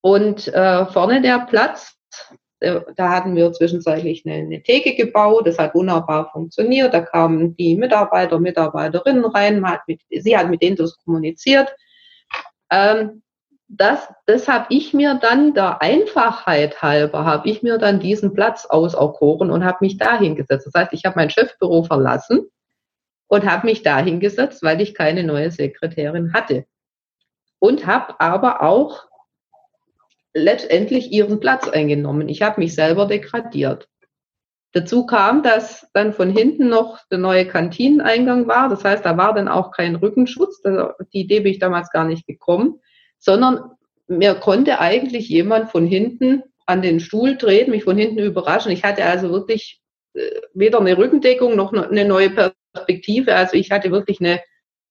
Und 0.00 0.48
äh, 0.48 0.86
vorne 0.86 1.22
der 1.22 1.40
Platz 1.40 1.96
da 2.60 3.08
hatten 3.10 3.36
wir 3.36 3.52
zwischenzeitlich 3.52 4.26
eine, 4.26 4.36
eine 4.36 4.62
Theke 4.62 4.94
gebaut, 4.94 5.46
das 5.46 5.58
hat 5.58 5.74
wunderbar 5.74 6.30
funktioniert. 6.32 6.92
Da 6.92 7.00
kamen 7.00 7.56
die 7.56 7.76
Mitarbeiter, 7.76 8.40
Mitarbeiterinnen 8.40 9.24
rein, 9.24 9.64
hat 9.64 9.82
mit, 9.86 10.00
sie 10.10 10.36
hat 10.36 10.50
mit 10.50 10.62
denen 10.62 10.76
das 10.76 10.96
kommuniziert. 11.04 11.74
Ähm, 12.70 13.22
das, 13.68 14.08
das 14.26 14.48
habe 14.48 14.66
ich 14.70 14.94
mir 14.94 15.14
dann 15.14 15.52
der 15.52 15.82
Einfachheit 15.82 16.80
halber, 16.80 17.24
habe 17.26 17.48
ich 17.48 17.62
mir 17.62 17.76
dann 17.76 18.00
diesen 18.00 18.32
Platz 18.32 18.64
auserkoren 18.64 19.50
und 19.50 19.64
habe 19.64 19.78
mich 19.82 19.98
da 19.98 20.18
hingesetzt. 20.18 20.66
Das 20.66 20.74
heißt, 20.74 20.92
ich 20.94 21.04
habe 21.04 21.16
mein 21.16 21.30
Chefbüro 21.30 21.84
verlassen 21.84 22.48
und 23.28 23.44
habe 23.44 23.66
mich 23.66 23.82
da 23.82 23.98
hingesetzt, 23.98 24.62
weil 24.62 24.80
ich 24.80 24.94
keine 24.94 25.22
neue 25.22 25.50
Sekretärin 25.50 26.32
hatte. 26.32 26.64
Und 27.58 27.86
habe 27.86 28.18
aber 28.20 28.62
auch 28.62 29.07
letztendlich 30.34 31.12
ihren 31.12 31.40
Platz 31.40 31.68
eingenommen. 31.68 32.28
Ich 32.28 32.42
habe 32.42 32.60
mich 32.60 32.74
selber 32.74 33.06
degradiert. 33.06 33.88
Dazu 34.72 35.06
kam, 35.06 35.42
dass 35.42 35.88
dann 35.94 36.12
von 36.12 36.30
hinten 36.30 36.68
noch 36.68 36.98
der 37.10 37.18
neue 37.18 37.46
Kantineneingang 37.46 38.46
war. 38.46 38.68
Das 38.68 38.84
heißt, 38.84 39.04
da 39.04 39.16
war 39.16 39.32
dann 39.32 39.48
auch 39.48 39.70
kein 39.70 39.96
Rückenschutz. 39.96 40.60
Die 40.60 41.20
Idee 41.20 41.40
bin 41.40 41.52
ich 41.52 41.58
damals 41.58 41.90
gar 41.90 42.04
nicht 42.04 42.26
gekommen, 42.26 42.80
sondern 43.18 43.70
mir 44.08 44.34
konnte 44.34 44.78
eigentlich 44.78 45.28
jemand 45.28 45.70
von 45.70 45.86
hinten 45.86 46.42
an 46.66 46.82
den 46.82 47.00
Stuhl 47.00 47.38
treten, 47.38 47.70
mich 47.70 47.84
von 47.84 47.96
hinten 47.96 48.18
überraschen. 48.18 48.70
Ich 48.70 48.84
hatte 48.84 49.04
also 49.04 49.30
wirklich 49.30 49.80
äh, 50.14 50.20
weder 50.52 50.80
eine 50.80 50.98
Rückendeckung 50.98 51.56
noch 51.56 51.72
eine 51.72 52.04
neue 52.04 52.30
Perspektive. 52.30 53.34
Also 53.34 53.54
ich 53.54 53.70
hatte 53.70 53.90
wirklich 53.90 54.20
eine, 54.20 54.40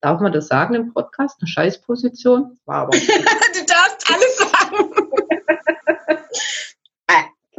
darf 0.02 0.20
man 0.20 0.32
das 0.32 0.48
sagen 0.48 0.74
im 0.74 0.94
Podcast, 0.94 1.38
eine 1.40 1.48
Scheißposition? 1.48 2.58
War 2.66 2.84
aber. 2.84 2.92
du 2.98 3.66
darfst 3.66 4.12
alles 4.12 4.38
sagen. 4.38 5.08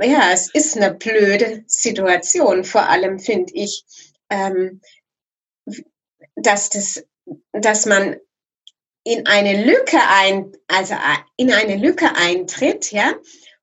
Ja, 0.05 0.31
es 0.33 0.53
ist 0.53 0.77
eine 0.77 0.95
blöde 0.95 1.65
Situation, 1.67 2.65
vor 2.65 2.89
allem 2.89 3.19
finde 3.19 3.53
ich, 3.55 3.85
ähm, 4.31 4.81
dass, 6.37 6.71
das, 6.71 7.05
dass 7.53 7.87
man 7.87 8.17
in 9.05 9.27
eine 9.27 9.65
Lücke 9.65 9.99
ein, 10.09 10.53
also 10.69 10.95
äh, 10.95 11.19
in 11.37 11.53
eine 11.53 11.77
Lücke 11.77 12.15
eintritt, 12.15 12.93
ja, 12.93 13.15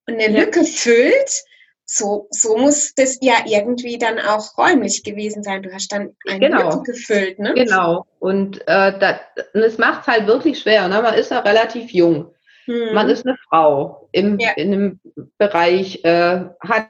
und 0.08 0.16
eine 0.16 0.30
ja. 0.30 0.40
Lücke 0.42 0.64
füllt, 0.66 1.44
so, 1.88 2.28
so 2.32 2.58
muss 2.58 2.94
das 2.96 3.20
ja 3.22 3.36
irgendwie 3.46 4.00
dann 4.00 4.20
auch 4.20 4.58
räumlich 4.58 5.04
gewesen 5.04 5.44
sein. 5.44 5.62
Du 5.62 5.72
hast 5.72 5.92
dann 5.92 6.16
eine 6.28 6.40
genau. 6.40 6.72
Lücke 6.72 6.94
gefüllt, 6.94 7.38
ne? 7.38 7.54
Genau. 7.54 8.08
Und 8.18 8.60
äh, 8.68 8.98
das, 8.98 9.18
das 9.54 9.78
macht 9.78 10.02
es 10.02 10.08
halt 10.08 10.26
wirklich 10.26 10.60
schwer. 10.60 10.88
Ne? 10.88 11.00
Man 11.04 11.14
ist 11.14 11.30
ja 11.30 11.40
relativ 11.40 11.92
jung. 11.92 12.35
Hm. 12.66 12.94
Man 12.94 13.10
ist 13.10 13.26
eine 13.26 13.38
Frau 13.50 14.10
im, 14.12 14.40
ja. 14.40 14.52
in 14.56 14.74
einem 14.74 15.00
Bereich, 15.38 16.04
äh, 16.04 16.46
hat 16.60 16.90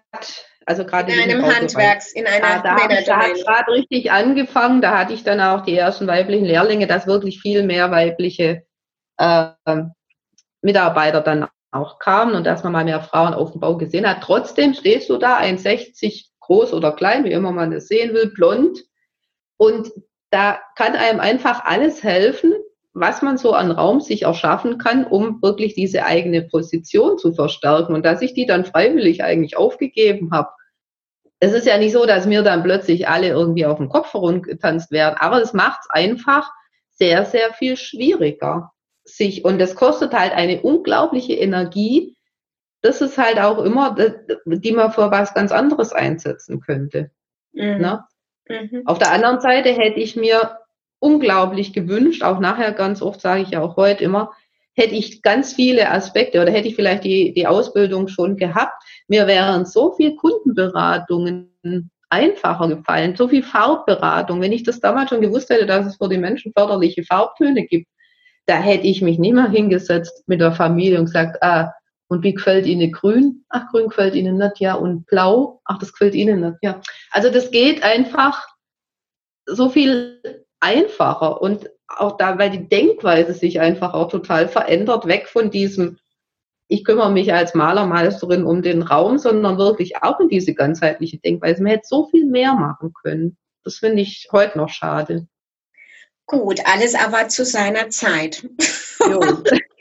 also 0.66 0.84
gerade 0.84 1.14
in 1.14 1.20
einem 1.20 1.46
Handwerks, 1.46 2.12
in 2.14 2.26
einer 2.26 2.44
ah, 2.44 2.62
da, 2.64 2.76
da 3.06 3.18
hat 3.18 3.36
gerade 3.36 3.72
richtig 3.72 4.12
angefangen. 4.12 4.82
Da 4.82 4.98
hatte 4.98 5.14
ich 5.14 5.24
dann 5.24 5.40
auch 5.40 5.62
die 5.62 5.78
ersten 5.78 6.08
weiblichen 6.08 6.46
Lehrlinge, 6.46 6.88
dass 6.88 7.06
wirklich 7.06 7.40
viel 7.40 7.62
mehr 7.64 7.92
weibliche 7.92 8.64
äh, 9.18 9.50
Mitarbeiter 10.62 11.22
dann 11.22 11.48
auch 11.72 12.00
kamen 12.00 12.34
und 12.34 12.46
dass 12.46 12.64
man 12.64 12.74
mal 12.74 12.86
mehr 12.86 13.02
Frauen 13.02 13.34
auf 13.34 13.52
dem 13.52 13.62
Bau 13.62 13.78
gesehen 13.78 14.08
hat. 14.08 14.22
Trotzdem 14.22 14.74
stehst 14.74 15.10
du 15.10 15.18
da, 15.18 15.38
1,60 15.38 16.30
groß 16.40 16.74
oder 16.74 16.94
klein, 16.94 17.26
wie 17.26 17.32
immer 17.32 17.52
man 17.52 17.72
es 17.74 17.88
sehen 17.88 18.14
will, 18.14 18.32
blond. 18.32 18.84
Und 19.58 19.92
da 20.32 20.60
kann 20.76 20.96
einem 20.96 21.20
einfach 21.20 21.64
alles 21.64 22.04
helfen, 22.04 22.54
was 22.96 23.22
man 23.22 23.38
so 23.38 23.52
an 23.52 23.72
Raum 23.72 24.00
sich 24.00 24.24
erschaffen 24.24 24.78
kann, 24.78 25.06
um 25.06 25.42
wirklich 25.42 25.76
diese 25.76 26.06
eigene 26.06 26.44
Position 26.44 27.18
zu 27.18 27.34
verstärken. 27.34 27.94
Und 27.94 28.06
dass 28.06 28.22
ich 28.22 28.34
die 28.34 28.46
dann 28.46 28.64
freiwillig 28.64 29.22
eigentlich 29.22 29.58
aufgegeben 29.58 30.32
habe. 30.32 30.50
Es 31.40 31.52
ist 31.52 31.68
ja 31.68 31.78
nicht 31.78 31.92
so, 31.92 32.06
dass 32.06 32.26
mir 32.26 32.42
dann 32.42 32.64
plötzlich 32.64 33.10
alle 33.10 33.28
irgendwie 33.28 33.66
auf 33.66 33.78
dem 33.78 33.90
Kopf 33.90 34.14
herumgetanzt 34.14 34.92
werden, 34.92 35.18
aber 35.20 35.42
es 35.42 35.52
macht 35.52 35.82
es 35.82 35.90
einfach 35.90 36.50
sehr, 36.92 37.26
sehr 37.26 37.54
viel 37.54 37.76
schwieriger. 37.76 38.72
Sich, 39.04 39.44
und 39.44 39.60
das 39.60 39.76
kostet 39.76 40.14
halt 40.14 40.32
eine 40.32 40.62
unglaubliche 40.62 41.34
Energie. 41.34 42.16
Das 42.82 43.02
ist 43.02 43.18
halt 43.18 43.40
auch 43.40 43.60
immer, 43.60 43.96
die 44.46 44.72
man 44.72 44.94
für 44.94 45.12
was 45.12 45.34
ganz 45.34 45.52
anderes 45.52 45.92
einsetzen 45.92 46.62
könnte. 46.62 47.12
Mhm. 47.52 47.78
Ne? 47.78 48.06
Mhm. 48.48 48.84
Auf 48.86 49.00
der 49.00 49.12
anderen 49.12 49.42
Seite 49.42 49.70
hätte 49.70 50.00
ich 50.00 50.16
mir 50.16 50.58
unglaublich 51.00 51.74
gewünscht, 51.74 52.24
auch 52.24 52.40
nachher 52.40 52.72
ganz 52.72 53.02
oft 53.02 53.22
sage 53.22 53.42
ich 53.42 53.50
ja 53.52 53.62
auch 53.62 53.76
heute 53.76 54.04
immer, 54.04 54.32
hätte 54.74 54.96
ich 54.96 55.22
ganz 55.22 55.54
viele 55.54 55.90
Aspekte 55.90 56.42
oder 56.42 56.52
hätte 56.52 56.68
ich 56.68 56.76
vielleicht 56.76 57.04
die, 57.04 57.34
die 57.34 57.48
Ausbildung 57.48 58.08
schon 58.08 58.36
gehabt, 58.36 58.74
mir 59.08 59.28
wären 59.28 59.66
so 59.66 59.94
viel 59.94 60.16
Kundenberatungen 60.16 61.92
einfacher 62.10 62.68
gefallen, 62.68 63.16
so 63.16 63.28
viel 63.28 63.44
Farbberatung. 63.44 64.42
Wenn 64.42 64.52
ich 64.52 64.64
das 64.64 64.80
damals 64.80 65.10
schon 65.10 65.22
gewusst 65.22 65.50
hätte, 65.50 65.66
dass 65.66 65.86
es 65.86 65.98
für 65.98 66.10
die 66.10 66.18
Menschen 66.18 66.54
förderliche 66.56 67.04
Farbtöne 67.04 67.66
gibt, 67.66 67.88
da 68.46 68.58
hätte 68.58 68.86
ich 68.86 69.02
mich 69.02 69.18
nicht 69.18 69.34
mehr 69.34 69.50
hingesetzt 69.50 70.24
mit 70.28 70.40
der 70.40 70.52
Familie 70.52 71.00
und 71.00 71.06
gesagt, 71.06 71.42
ah, 71.42 71.74
und 72.08 72.24
wie 72.24 72.36
gefällt 72.36 72.68
Ihnen 72.68 72.92
grün? 72.92 73.44
Ach, 73.50 73.68
grün 73.72 73.90
gefällt 73.90 74.14
Ihnen 74.14 74.38
nicht, 74.38 74.60
ja. 74.60 74.76
Und 74.76 75.08
blau? 75.08 75.62
Ach, 75.66 75.80
das 75.80 75.92
gefällt 75.92 76.14
Ihnen 76.14 76.42
nicht, 76.42 76.58
ja. 76.62 76.80
Also 77.12 77.32
das 77.32 77.50
geht 77.50 77.84
einfach 77.84 78.48
so 79.48 79.70
viel 79.70 80.45
einfacher 80.60 81.42
und 81.42 81.70
auch 81.88 82.18
da, 82.18 82.38
weil 82.40 82.50
die 82.50 82.68
Denkweise 82.68 83.34
sich 83.34 83.60
einfach 83.60 83.94
auch 83.94 84.10
total 84.10 84.48
verändert, 84.48 85.06
weg 85.08 85.28
von 85.28 85.52
diesem, 85.52 86.00
ich 86.68 86.84
kümmere 86.84 87.12
mich 87.12 87.34
als 87.34 87.54
Malermeisterin 87.54 88.44
um 88.44 88.62
den 88.62 88.82
Raum, 88.82 89.18
sondern 89.18 89.58
wirklich 89.58 89.98
auch 90.02 90.20
in 90.20 90.30
diese 90.30 90.54
ganzheitliche 90.54 91.20
Denkweise. 91.20 91.62
Man 91.62 91.74
hätte 91.74 91.88
so 91.88 92.08
viel 92.08 92.26
mehr 92.26 92.56
machen 92.56 92.94
können. 93.04 93.38
Das 93.64 93.78
finde 93.78 94.02
ich 94.02 94.28
heute 94.32 94.58
noch 94.58 94.70
schade. 94.70 95.28
Gut, 96.26 96.60
alles 96.66 96.96
aber 96.96 97.28
zu 97.28 97.46
seiner 97.46 97.90
Zeit. 97.90 98.48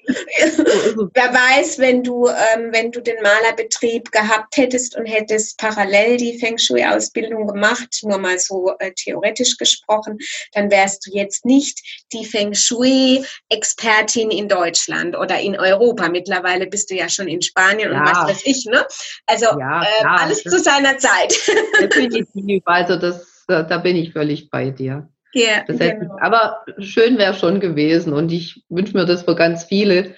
Wer 1.14 1.32
weiß, 1.32 1.78
wenn 1.78 2.02
du, 2.02 2.28
ähm, 2.28 2.68
wenn 2.72 2.90
du 2.92 3.00
den 3.00 3.22
Malerbetrieb 3.22 4.10
gehabt 4.12 4.56
hättest 4.56 4.96
und 4.96 5.06
hättest 5.06 5.58
parallel 5.58 6.16
die 6.16 6.38
Feng 6.38 6.58
Shui-Ausbildung 6.58 7.46
gemacht, 7.46 8.00
nur 8.02 8.18
mal 8.18 8.38
so 8.38 8.74
äh, 8.78 8.92
theoretisch 8.92 9.56
gesprochen, 9.56 10.18
dann 10.52 10.70
wärst 10.70 11.06
du 11.06 11.12
jetzt 11.12 11.44
nicht 11.44 11.80
die 12.12 12.24
Feng 12.24 12.54
Shui-Expertin 12.54 14.30
in 14.30 14.48
Deutschland 14.48 15.16
oder 15.16 15.40
in 15.40 15.58
Europa. 15.58 16.08
Mittlerweile 16.08 16.66
bist 16.66 16.90
du 16.90 16.94
ja 16.94 17.08
schon 17.08 17.28
in 17.28 17.40
Spanien 17.42 17.92
ja. 17.92 18.00
und 18.00 18.06
was 18.06 18.28
weiß 18.28 18.42
ich, 18.44 18.66
ne? 18.66 18.84
Also 19.26 19.46
ja, 19.58 19.82
äh, 19.82 20.04
alles 20.04 20.42
zu 20.42 20.58
seiner 20.58 20.98
Zeit. 20.98 21.34
Definitiv, 21.80 22.62
also 22.66 22.96
das, 22.96 23.44
da 23.46 23.78
bin 23.78 23.96
ich 23.96 24.12
völlig 24.12 24.50
bei 24.50 24.70
dir. 24.70 25.08
Ja, 25.34 25.64
heißt, 25.68 26.00
genau. 26.00 26.16
Aber 26.20 26.64
schön 26.78 27.18
wäre 27.18 27.34
schon 27.34 27.60
gewesen 27.60 28.12
und 28.12 28.32
ich 28.32 28.64
wünsche 28.68 28.96
mir 28.96 29.04
das 29.04 29.24
für 29.24 29.34
ganz 29.34 29.64
viele, 29.64 30.14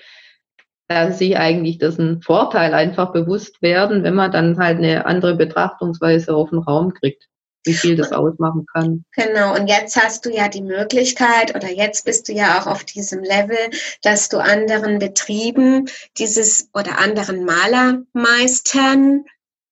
dass 0.88 1.18
sie 1.18 1.36
eigentlich 1.36 1.78
das 1.78 1.98
ein 1.98 2.22
Vorteil 2.22 2.74
einfach 2.74 3.12
bewusst 3.12 3.60
werden, 3.62 4.04
wenn 4.04 4.14
man 4.14 4.30
dann 4.30 4.58
halt 4.58 4.78
eine 4.78 5.06
andere 5.06 5.34
Betrachtungsweise 5.34 6.34
auf 6.34 6.50
den 6.50 6.60
Raum 6.60 6.92
kriegt, 6.94 7.24
wie 7.64 7.74
viel 7.74 7.96
das 7.96 8.12
ausmachen 8.12 8.66
kann. 8.72 9.04
Genau, 9.12 9.54
und 9.56 9.66
jetzt 9.68 9.96
hast 9.96 10.24
du 10.24 10.30
ja 10.30 10.48
die 10.48 10.62
Möglichkeit 10.62 11.54
oder 11.56 11.68
jetzt 11.68 12.04
bist 12.04 12.28
du 12.28 12.32
ja 12.32 12.60
auch 12.60 12.66
auf 12.66 12.84
diesem 12.84 13.22
Level, 13.24 13.58
dass 14.02 14.28
du 14.28 14.38
anderen 14.38 14.98
Betrieben 14.98 15.88
dieses 16.18 16.68
oder 16.72 16.98
anderen 17.00 17.44
Malermeistern 17.44 19.24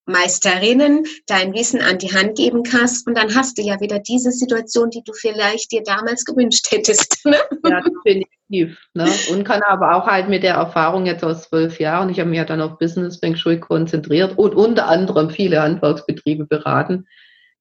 Meisterinnen 0.06 1.04
dein 1.26 1.54
Wissen 1.54 1.80
an 1.80 1.98
die 1.98 2.12
Hand 2.12 2.36
geben 2.36 2.62
kannst 2.62 3.06
und 3.06 3.16
dann 3.16 3.34
hast 3.34 3.56
du 3.56 3.62
ja 3.62 3.80
wieder 3.80 3.98
diese 3.98 4.32
Situation, 4.32 4.90
die 4.90 5.02
du 5.04 5.12
vielleicht 5.14 5.72
dir 5.72 5.82
damals 5.82 6.24
gewünscht 6.24 6.70
hättest. 6.70 7.22
Ne? 7.26 7.38
Ja, 7.66 7.80
definitiv. 7.80 8.78
Ne? 8.92 9.08
Und 9.32 9.44
kann 9.44 9.62
aber 9.62 9.96
auch 9.96 10.06
halt 10.06 10.28
mit 10.28 10.42
der 10.42 10.54
Erfahrung 10.54 11.06
jetzt 11.06 11.24
aus 11.24 11.44
zwölf 11.44 11.80
Jahren, 11.80 12.10
ich 12.10 12.20
habe 12.20 12.28
mich 12.28 12.36
ja 12.36 12.44
dann 12.44 12.60
auf 12.60 12.78
Business 12.78 13.18
Bank 13.18 13.38
Schul 13.38 13.58
konzentriert 13.58 14.36
und 14.36 14.54
unter 14.54 14.86
anderem 14.88 15.30
viele 15.30 15.62
Handwerksbetriebe 15.62 16.44
beraten, 16.44 17.06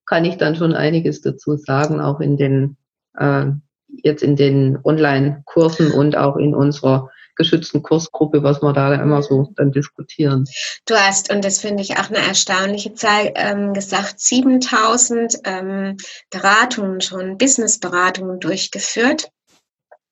kann 0.06 0.26
ich 0.26 0.36
dann 0.36 0.58
schon 0.58 0.74
einiges 0.74 1.22
dazu 1.22 1.56
sagen, 1.56 2.02
auch 2.02 2.20
in 2.20 2.36
den 2.36 2.76
äh, 3.18 3.46
jetzt 3.88 4.24
in 4.24 4.36
den 4.36 4.80
Online-Kursen 4.84 5.92
und 5.92 6.18
auch 6.18 6.36
in 6.38 6.56
unserer 6.56 7.10
geschützten 7.36 7.84
Kursgruppe, 7.84 8.44
was 8.44 8.62
wir 8.62 8.74
da 8.74 8.94
immer 8.96 9.24
so 9.24 9.52
dann 9.56 9.72
diskutieren. 9.72 10.46
Du 10.86 10.96
hast, 10.96 11.32
und 11.32 11.44
das 11.44 11.60
finde 11.60 11.84
ich 11.84 11.98
auch 11.98 12.10
eine 12.10 12.20
erstaunliche 12.20 12.94
Zahl, 12.94 13.32
ähm, 13.36 13.74
gesagt, 13.74 14.20
7000 14.20 15.40
ähm, 15.44 15.98
Beratungen 16.30 17.02
schon, 17.02 17.38
Businessberatungen 17.38 18.40
durchgeführt. 18.40 19.30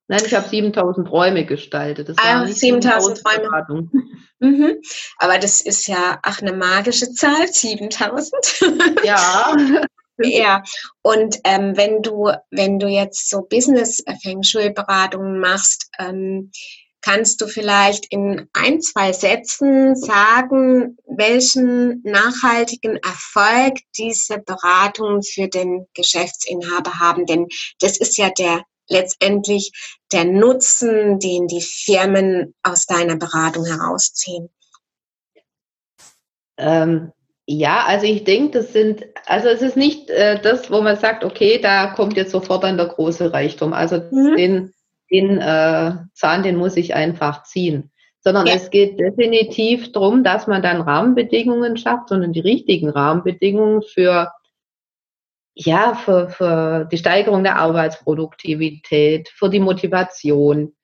Nein, 0.08 0.22
ich 0.26 0.34
habe 0.34 0.48
7000 0.48 1.10
Räume 1.10 1.46
gestaltet. 1.46 2.08
Das 2.08 2.16
ah, 2.18 2.46
7000 2.46 3.22
Räume. 3.24 3.88
Mhm. 4.40 4.74
Aber 5.18 5.38
das 5.38 5.60
ist 5.60 5.86
ja 5.86 6.18
auch 6.22 6.40
eine 6.40 6.52
magische 6.52 7.12
Zahl, 7.12 7.48
7000. 7.48 8.34
Ja. 9.04 9.56
Ja, 10.18 10.62
und 11.00 11.38
ähm, 11.44 11.76
wenn 11.76 12.02
du 12.02 12.30
wenn 12.50 12.78
du 12.78 12.86
jetzt 12.86 13.30
so 13.30 13.42
Business 13.42 14.04
Feng 14.22 14.42
Shui 14.42 14.70
Beratungen 14.70 15.40
machst, 15.40 15.90
ähm, 15.98 16.50
kannst 17.02 17.40
du 17.40 17.46
vielleicht 17.46 18.06
in 18.10 18.48
ein, 18.52 18.80
zwei 18.80 19.12
Sätzen 19.12 19.94
sagen, 19.96 20.96
welchen 21.06 22.00
nachhaltigen 22.04 22.96
Erfolg 22.96 23.78
diese 23.98 24.38
Beratungen 24.38 25.22
für 25.22 25.48
den 25.48 25.86
Geschäftsinhaber 25.94 26.98
haben? 27.00 27.26
Denn 27.26 27.48
das 27.80 27.98
ist 27.98 28.16
ja 28.16 28.30
der 28.30 28.62
letztendlich 28.88 29.72
der 30.12 30.24
Nutzen, 30.24 31.18
den 31.18 31.46
die 31.48 31.62
Firmen 31.62 32.54
aus 32.62 32.86
deiner 32.86 33.16
Beratung 33.16 33.64
herausziehen. 33.64 34.48
Ähm, 36.58 37.12
ja, 37.46 37.84
also 37.84 38.06
ich 38.06 38.24
denke, 38.24 38.58
das 38.58 38.72
sind, 38.72 39.04
also 39.26 39.48
es 39.48 39.62
ist 39.62 39.76
nicht 39.76 40.10
äh, 40.10 40.40
das, 40.40 40.70
wo 40.70 40.80
man 40.80 40.96
sagt, 40.96 41.24
okay, 41.24 41.58
da 41.58 41.88
kommt 41.88 42.16
jetzt 42.16 42.30
sofort 42.30 42.62
dann 42.62 42.76
der 42.76 42.86
große 42.86 43.32
Reichtum. 43.32 43.72
Also 43.72 43.96
mhm. 44.10 44.36
den, 44.36 44.74
den 45.12 45.38
äh, 45.38 45.92
Zahn, 46.14 46.42
den 46.42 46.56
muss 46.56 46.76
ich 46.76 46.94
einfach 46.94 47.44
ziehen. 47.44 47.90
Sondern 48.20 48.46
ja. 48.46 48.54
es 48.54 48.70
geht 48.70 48.98
definitiv 48.98 49.92
darum, 49.92 50.24
dass 50.24 50.46
man 50.46 50.62
dann 50.62 50.80
Rahmenbedingungen 50.80 51.76
schafft, 51.76 52.08
sondern 52.08 52.32
die 52.32 52.40
richtigen 52.40 52.88
Rahmenbedingungen 52.88 53.82
für 53.82 54.30
ja, 55.54 55.94
für, 55.94 56.30
für 56.30 56.88
die 56.90 56.96
Steigerung 56.96 57.42
der 57.42 57.56
Arbeitsproduktivität, 57.56 59.28
für 59.28 59.50
die 59.50 59.60
Motivation. 59.60 60.74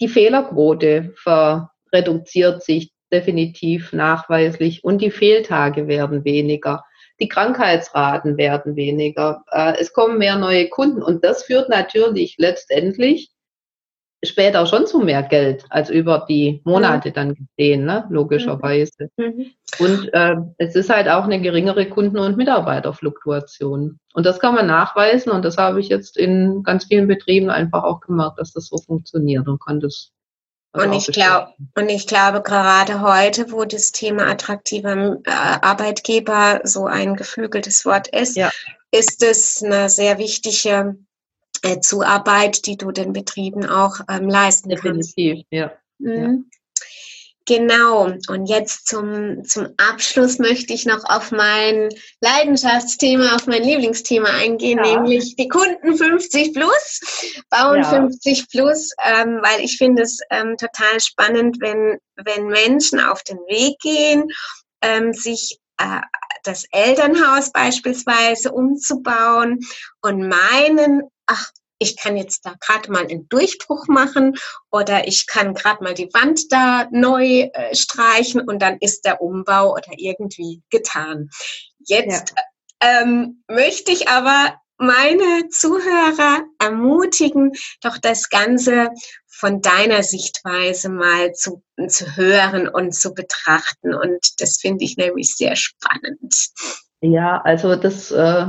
Die 0.00 0.08
Fehlerquote 0.08 1.14
reduziert 1.92 2.64
sich 2.64 2.92
definitiv 3.12 3.92
nachweislich 3.92 4.82
und 4.82 5.00
die 5.00 5.12
Fehltage 5.12 5.86
werden 5.86 6.24
weniger. 6.24 6.82
Die 7.20 7.28
Krankheitsraten 7.28 8.36
werden 8.36 8.74
weniger. 8.74 9.44
Äh, 9.52 9.74
es 9.78 9.92
kommen 9.92 10.18
mehr 10.18 10.36
neue 10.36 10.68
Kunden 10.68 11.00
und 11.00 11.24
das 11.24 11.44
führt 11.44 11.68
natürlich 11.68 12.34
letztendlich 12.38 13.30
später 14.24 14.66
schon 14.66 14.86
zu 14.86 14.98
mehr 15.00 15.22
Geld 15.22 15.64
als 15.70 15.90
über 15.90 16.24
die 16.28 16.60
Monate 16.64 17.10
mhm. 17.10 17.14
dann 17.14 17.34
gesehen, 17.34 17.84
ne? 17.84 18.06
logischerweise. 18.10 19.10
Mhm. 19.16 19.46
Und 19.78 20.12
äh, 20.12 20.36
es 20.58 20.74
ist 20.74 20.90
halt 20.90 21.08
auch 21.08 21.24
eine 21.24 21.40
geringere 21.40 21.88
Kunden- 21.88 22.18
und 22.18 22.36
Mitarbeiterfluktuation. 22.36 23.98
Und 24.14 24.26
das 24.26 24.38
kann 24.38 24.54
man 24.54 24.66
nachweisen 24.66 25.32
und 25.32 25.44
das 25.44 25.56
habe 25.58 25.80
ich 25.80 25.88
jetzt 25.88 26.16
in 26.16 26.62
ganz 26.62 26.84
vielen 26.84 27.08
Betrieben 27.08 27.50
einfach 27.50 27.82
auch 27.82 28.00
gemerkt, 28.00 28.38
dass 28.38 28.52
das 28.52 28.68
so 28.68 28.78
funktioniert 28.78 29.48
und 29.48 29.62
kann 29.62 29.80
das 29.80 30.12
und 30.74 30.92
ich 30.92 31.06
glaube, 31.06 31.52
und 31.76 31.88
ich 31.88 32.08
glaube 32.08 32.42
gerade 32.42 33.00
heute, 33.00 33.52
wo 33.52 33.64
das 33.64 33.92
Thema 33.92 34.26
attraktiver 34.26 35.20
äh, 35.24 35.30
Arbeitgeber 35.30 36.62
so 36.64 36.86
ein 36.86 37.14
geflügeltes 37.14 37.86
Wort 37.86 38.08
ist, 38.08 38.36
ja. 38.36 38.50
ist 38.90 39.22
es 39.22 39.62
eine 39.62 39.88
sehr 39.88 40.18
wichtige 40.18 40.96
äh, 41.64 41.80
Zuarbeit, 41.80 42.66
die 42.66 42.76
du 42.76 42.92
den 42.92 43.12
Betrieben 43.12 43.66
auch 43.66 44.00
ähm, 44.08 44.28
leisten 44.28 44.68
Definitiv, 44.68 45.34
kannst. 45.34 45.46
ja. 45.50 45.72
Mhm. 45.98 46.50
Genau. 47.46 48.10
Und 48.28 48.46
jetzt 48.46 48.86
zum, 48.86 49.44
zum 49.44 49.68
Abschluss 49.76 50.38
möchte 50.38 50.72
ich 50.72 50.86
noch 50.86 51.04
auf 51.04 51.30
mein 51.30 51.90
Leidenschaftsthema, 52.20 53.34
auf 53.34 53.46
mein 53.46 53.62
Lieblingsthema 53.62 54.30
eingehen, 54.30 54.80
ja. 54.82 54.94
nämlich 54.94 55.36
die 55.36 55.48
Kunden 55.48 55.96
50 55.96 56.54
plus, 56.54 57.00
Bauen 57.50 57.82
ja. 57.82 57.90
50 57.90 58.48
plus, 58.48 58.92
ähm, 59.04 59.40
weil 59.42 59.60
ich 59.62 59.76
finde 59.76 60.02
es 60.02 60.20
ähm, 60.30 60.56
total 60.56 61.00
spannend, 61.00 61.58
wenn, 61.60 61.98
wenn 62.16 62.46
Menschen 62.46 62.98
auf 63.00 63.22
den 63.24 63.38
Weg 63.48 63.78
gehen, 63.80 64.24
ähm, 64.80 65.12
sich 65.12 65.58
äh, 65.76 66.00
das 66.44 66.64
Elternhaus 66.70 67.52
beispielsweise 67.52 68.52
umzubauen 68.52 69.60
und 70.00 70.28
meinen, 70.28 71.02
ach, 71.26 71.50
ich 71.78 71.96
kann 71.96 72.16
jetzt 72.16 72.46
da 72.46 72.54
gerade 72.60 72.90
mal 72.90 73.02
einen 73.02 73.28
Durchbruch 73.28 73.88
machen 73.88 74.36
oder 74.70 75.06
ich 75.08 75.26
kann 75.26 75.54
gerade 75.54 75.82
mal 75.82 75.94
die 75.94 76.12
Wand 76.14 76.52
da 76.52 76.88
neu 76.90 77.50
äh, 77.52 77.74
streichen 77.74 78.40
und 78.40 78.62
dann 78.62 78.78
ist 78.80 79.04
der 79.04 79.20
Umbau 79.20 79.72
oder 79.72 79.92
irgendwie 79.96 80.62
getan. 80.70 81.30
Jetzt 81.80 82.32
ja. 82.82 83.02
ähm, 83.02 83.42
möchte 83.48 83.92
ich 83.92 84.08
aber 84.08 84.54
meine 84.76 85.48
Zuhörer 85.50 86.42
ermutigen, 86.58 87.52
doch 87.80 87.98
das 87.98 88.28
Ganze 88.28 88.88
von 89.28 89.60
deiner 89.60 90.02
Sichtweise 90.02 90.88
mal 90.88 91.32
zu, 91.32 91.62
zu 91.88 92.16
hören 92.16 92.68
und 92.68 92.92
zu 92.94 93.14
betrachten. 93.14 93.94
Und 93.94 94.40
das 94.40 94.58
finde 94.60 94.84
ich 94.84 94.96
nämlich 94.96 95.34
sehr 95.34 95.56
spannend. 95.56 96.34
Ja, 97.00 97.40
also 97.42 97.76
das 97.76 98.10
äh, 98.10 98.46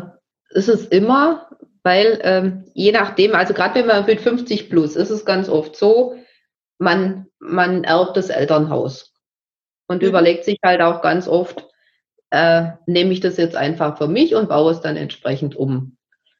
ist 0.50 0.70
es 0.70 0.86
immer, 0.88 1.50
weil 1.86 2.20
ähm, 2.24 2.66
je 2.74 2.92
nachdem, 2.92 3.36
also 3.36 3.54
gerade 3.54 3.76
wenn 3.76 3.86
man 3.86 4.06
mit 4.08 4.20
50 4.20 4.72
plus, 4.72 4.96
ist 4.96 5.12
es 5.12 5.24
ganz 5.24 5.48
oft 5.48 5.76
so, 5.76 6.16
man, 6.80 7.28
man 7.38 7.84
erbt 7.84 8.18
das 8.18 8.30
Elternhaus 8.30 9.14
und 9.88 10.02
mhm. 10.02 10.08
überlegt 10.08 10.46
sich 10.46 10.58
halt 10.66 10.82
auch 10.82 11.04
ganz 11.04 11.28
oft, 11.28 11.64
äh, 12.32 12.70
nehme 12.88 13.14
ich 13.14 13.20
das 13.20 13.38
jetzt 13.38 13.56
einfach 13.56 14.00
für 14.00 14.08
mich 14.08 14.34
und 14.34 14.50
baue 14.50 14.72
es 14.72 14.82
dann 14.82 14.98
entsprechend 14.98 15.56
um. 15.56 15.96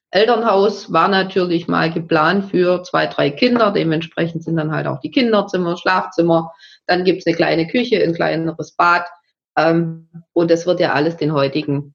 Elternhaus 0.10 0.92
war 0.92 1.10
natürlich 1.10 1.68
mal 1.68 1.92
geplant 1.92 2.50
für 2.50 2.82
zwei, 2.82 3.06
drei 3.06 3.30
Kinder. 3.30 3.72
Dementsprechend 3.72 4.44
sind 4.44 4.56
dann 4.56 4.72
halt 4.72 4.88
auch 4.88 5.00
die 5.00 5.12
Kinderzimmer, 5.12 5.78
Schlafzimmer. 5.78 6.54
Dann 6.88 7.04
gibt's 7.04 7.28
eine 7.28 7.36
kleine 7.36 7.68
Küche, 7.68 8.02
ein 8.02 8.16
kleineres 8.16 8.72
Bad. 8.76 9.06
Ähm, 9.56 10.10
und 10.34 10.50
das 10.50 10.66
wird 10.66 10.80
ja 10.80 10.94
alles 10.94 11.18
den 11.18 11.34
heutigen 11.34 11.94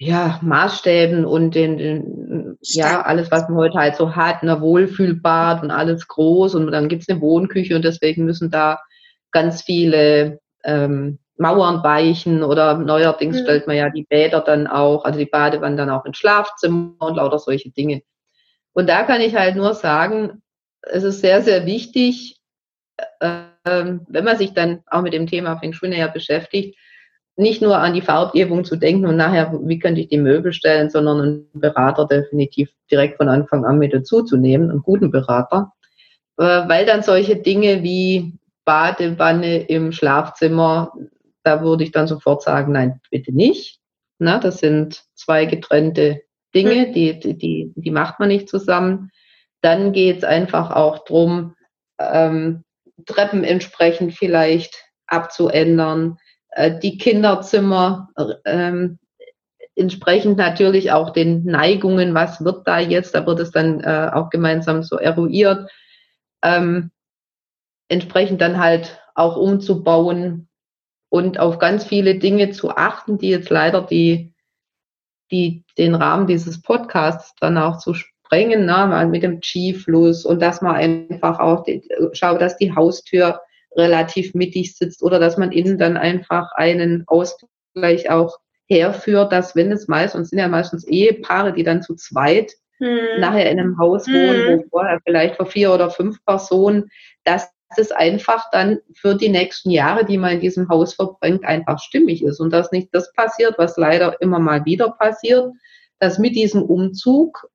ja, 0.00 0.40
Maßstäben 0.42 1.26
und 1.26 1.54
den, 1.54 1.76
den 1.76 2.29
ja, 2.62 3.02
alles, 3.02 3.30
was 3.30 3.48
man 3.48 3.56
heute 3.56 3.78
halt 3.78 3.96
so 3.96 4.14
hat, 4.14 4.42
eine 4.42 4.60
Wohlfühlbad 4.60 5.62
und 5.62 5.70
alles 5.70 6.06
groß 6.08 6.54
und 6.54 6.70
dann 6.70 6.88
gibt's 6.88 7.08
eine 7.08 7.20
Wohnküche 7.20 7.74
und 7.74 7.84
deswegen 7.84 8.24
müssen 8.24 8.50
da 8.50 8.80
ganz 9.32 9.62
viele 9.62 10.40
ähm, 10.64 11.18
Mauern 11.38 11.82
weichen 11.82 12.42
oder 12.42 12.76
neuerdings 12.76 13.38
mhm. 13.38 13.44
stellt 13.44 13.66
man 13.66 13.76
ja 13.76 13.88
die 13.88 14.04
Bäder 14.04 14.40
dann 14.40 14.66
auch, 14.66 15.04
also 15.04 15.18
die 15.18 15.26
Badewanne 15.26 15.76
dann 15.76 15.90
auch 15.90 16.04
ins 16.04 16.18
Schlafzimmer 16.18 16.94
und 17.00 17.16
lauter 17.16 17.38
solche 17.38 17.70
Dinge. 17.70 18.02
Und 18.72 18.88
da 18.88 19.04
kann 19.04 19.22
ich 19.22 19.34
halt 19.34 19.56
nur 19.56 19.74
sagen, 19.74 20.42
es 20.82 21.02
ist 21.02 21.20
sehr, 21.20 21.40
sehr 21.40 21.64
wichtig, 21.64 22.40
äh, 23.20 23.44
wenn 23.64 24.24
man 24.24 24.36
sich 24.36 24.52
dann 24.52 24.82
auch 24.86 25.02
mit 25.02 25.14
dem 25.14 25.26
Thema 25.26 25.58
Feng 25.58 25.72
Shui 25.72 25.88
näher 25.88 26.08
beschäftigt, 26.08 26.78
nicht 27.36 27.62
nur 27.62 27.78
an 27.78 27.94
die 27.94 28.02
Farbgebung 28.02 28.64
zu 28.64 28.76
denken 28.76 29.06
und 29.06 29.16
nachher, 29.16 29.58
wie 29.62 29.78
könnte 29.78 30.00
ich 30.00 30.08
die 30.08 30.18
Möbel 30.18 30.52
stellen, 30.52 30.90
sondern 30.90 31.20
einen 31.20 31.50
Berater 31.54 32.06
definitiv 32.06 32.70
direkt 32.90 33.16
von 33.16 33.28
Anfang 33.28 33.64
an 33.64 33.78
mit 33.78 33.94
dazu 33.94 34.22
zu 34.22 34.36
nehmen, 34.36 34.70
einen 34.70 34.82
guten 34.82 35.10
Berater, 35.10 35.72
äh, 36.36 36.42
weil 36.42 36.84
dann 36.84 37.02
solche 37.02 37.36
Dinge 37.36 37.82
wie 37.82 38.34
Badewanne 38.64 39.62
im 39.62 39.92
Schlafzimmer, 39.92 40.92
da 41.42 41.62
würde 41.62 41.84
ich 41.84 41.92
dann 41.92 42.06
sofort 42.06 42.42
sagen, 42.42 42.72
nein, 42.72 43.00
bitte 43.10 43.34
nicht. 43.34 43.80
Na, 44.18 44.38
das 44.38 44.58
sind 44.58 45.04
zwei 45.14 45.46
getrennte 45.46 46.22
Dinge, 46.54 46.86
hm. 46.86 46.92
die, 46.92 47.20
die, 47.20 47.72
die 47.74 47.90
macht 47.90 48.20
man 48.20 48.28
nicht 48.28 48.48
zusammen. 48.48 49.10
Dann 49.62 49.92
geht 49.92 50.18
es 50.18 50.24
einfach 50.24 50.70
auch 50.70 51.04
drum, 51.04 51.54
ähm, 51.98 52.64
Treppen 53.06 53.44
entsprechend 53.44 54.14
vielleicht 54.14 54.84
abzuändern, 55.06 56.18
die 56.82 56.98
Kinderzimmer 56.98 58.10
ähm, 58.44 58.98
entsprechend 59.76 60.36
natürlich 60.36 60.92
auch 60.92 61.10
den 61.10 61.44
Neigungen, 61.44 62.14
was 62.14 62.44
wird 62.44 62.66
da 62.66 62.78
jetzt, 62.78 63.14
da 63.14 63.26
wird 63.26 63.40
es 63.40 63.50
dann 63.50 63.80
äh, 63.80 64.10
auch 64.12 64.30
gemeinsam 64.30 64.82
so 64.82 64.96
eruiert, 64.96 65.70
ähm, 66.42 66.90
entsprechend 67.88 68.40
dann 68.40 68.58
halt 68.58 69.00
auch 69.14 69.36
umzubauen 69.36 70.48
und 71.08 71.38
auf 71.38 71.58
ganz 71.58 71.84
viele 71.84 72.16
Dinge 72.16 72.50
zu 72.50 72.70
achten, 72.70 73.18
die 73.18 73.30
jetzt 73.30 73.50
leider 73.50 73.82
die, 73.82 74.34
die 75.30 75.64
den 75.78 75.94
Rahmen 75.94 76.26
dieses 76.26 76.62
Podcasts 76.62 77.34
dann 77.40 77.58
auch 77.58 77.78
zu 77.78 77.94
sprengen, 77.94 78.66
ne, 78.66 79.08
mit 79.10 79.22
dem 79.22 79.40
G-Fluss 79.40 80.24
und 80.24 80.40
dass 80.40 80.62
man 80.62 80.76
einfach 80.76 81.38
auch 81.40 81.64
die, 81.64 81.82
schaut, 82.12 82.40
dass 82.40 82.56
die 82.56 82.74
Haustür 82.74 83.40
relativ 83.76 84.34
mittig 84.34 84.76
sitzt 84.76 85.02
oder 85.02 85.18
dass 85.18 85.36
man 85.36 85.52
innen 85.52 85.78
dann 85.78 85.96
einfach 85.96 86.52
einen 86.52 87.04
Ausgleich 87.06 88.10
auch 88.10 88.38
herführt, 88.66 89.32
dass 89.32 89.56
wenn 89.56 89.72
es 89.72 89.88
meist, 89.88 90.14
und 90.14 90.22
es 90.22 90.30
sind 90.30 90.38
ja 90.38 90.48
meistens 90.48 90.86
Ehepaare, 90.86 91.52
die 91.52 91.64
dann 91.64 91.82
zu 91.82 91.94
zweit 91.94 92.52
hm. 92.78 93.20
nachher 93.20 93.50
in 93.50 93.58
einem 93.58 93.78
Haus 93.78 94.06
wohnen, 94.06 94.46
hm. 94.46 94.58
wo 94.58 94.68
vorher 94.70 95.00
vielleicht 95.04 95.36
vor 95.36 95.46
vier 95.46 95.72
oder 95.72 95.90
fünf 95.90 96.24
Personen, 96.24 96.90
dass 97.24 97.50
es 97.76 97.92
einfach 97.92 98.50
dann 98.50 98.78
für 98.94 99.14
die 99.14 99.28
nächsten 99.28 99.70
Jahre, 99.70 100.04
die 100.04 100.18
man 100.18 100.32
in 100.32 100.40
diesem 100.40 100.68
Haus 100.68 100.94
verbringt, 100.94 101.44
einfach 101.44 101.78
stimmig 101.78 102.24
ist 102.24 102.40
und 102.40 102.52
dass 102.52 102.72
nicht 102.72 102.88
das 102.92 103.12
passiert, 103.12 103.54
was 103.58 103.76
leider 103.76 104.20
immer 104.20 104.38
mal 104.38 104.64
wieder 104.64 104.90
passiert, 104.90 105.52
dass 105.98 106.18
mit 106.18 106.34
diesem 106.34 106.62
Umzug, 106.62 107.48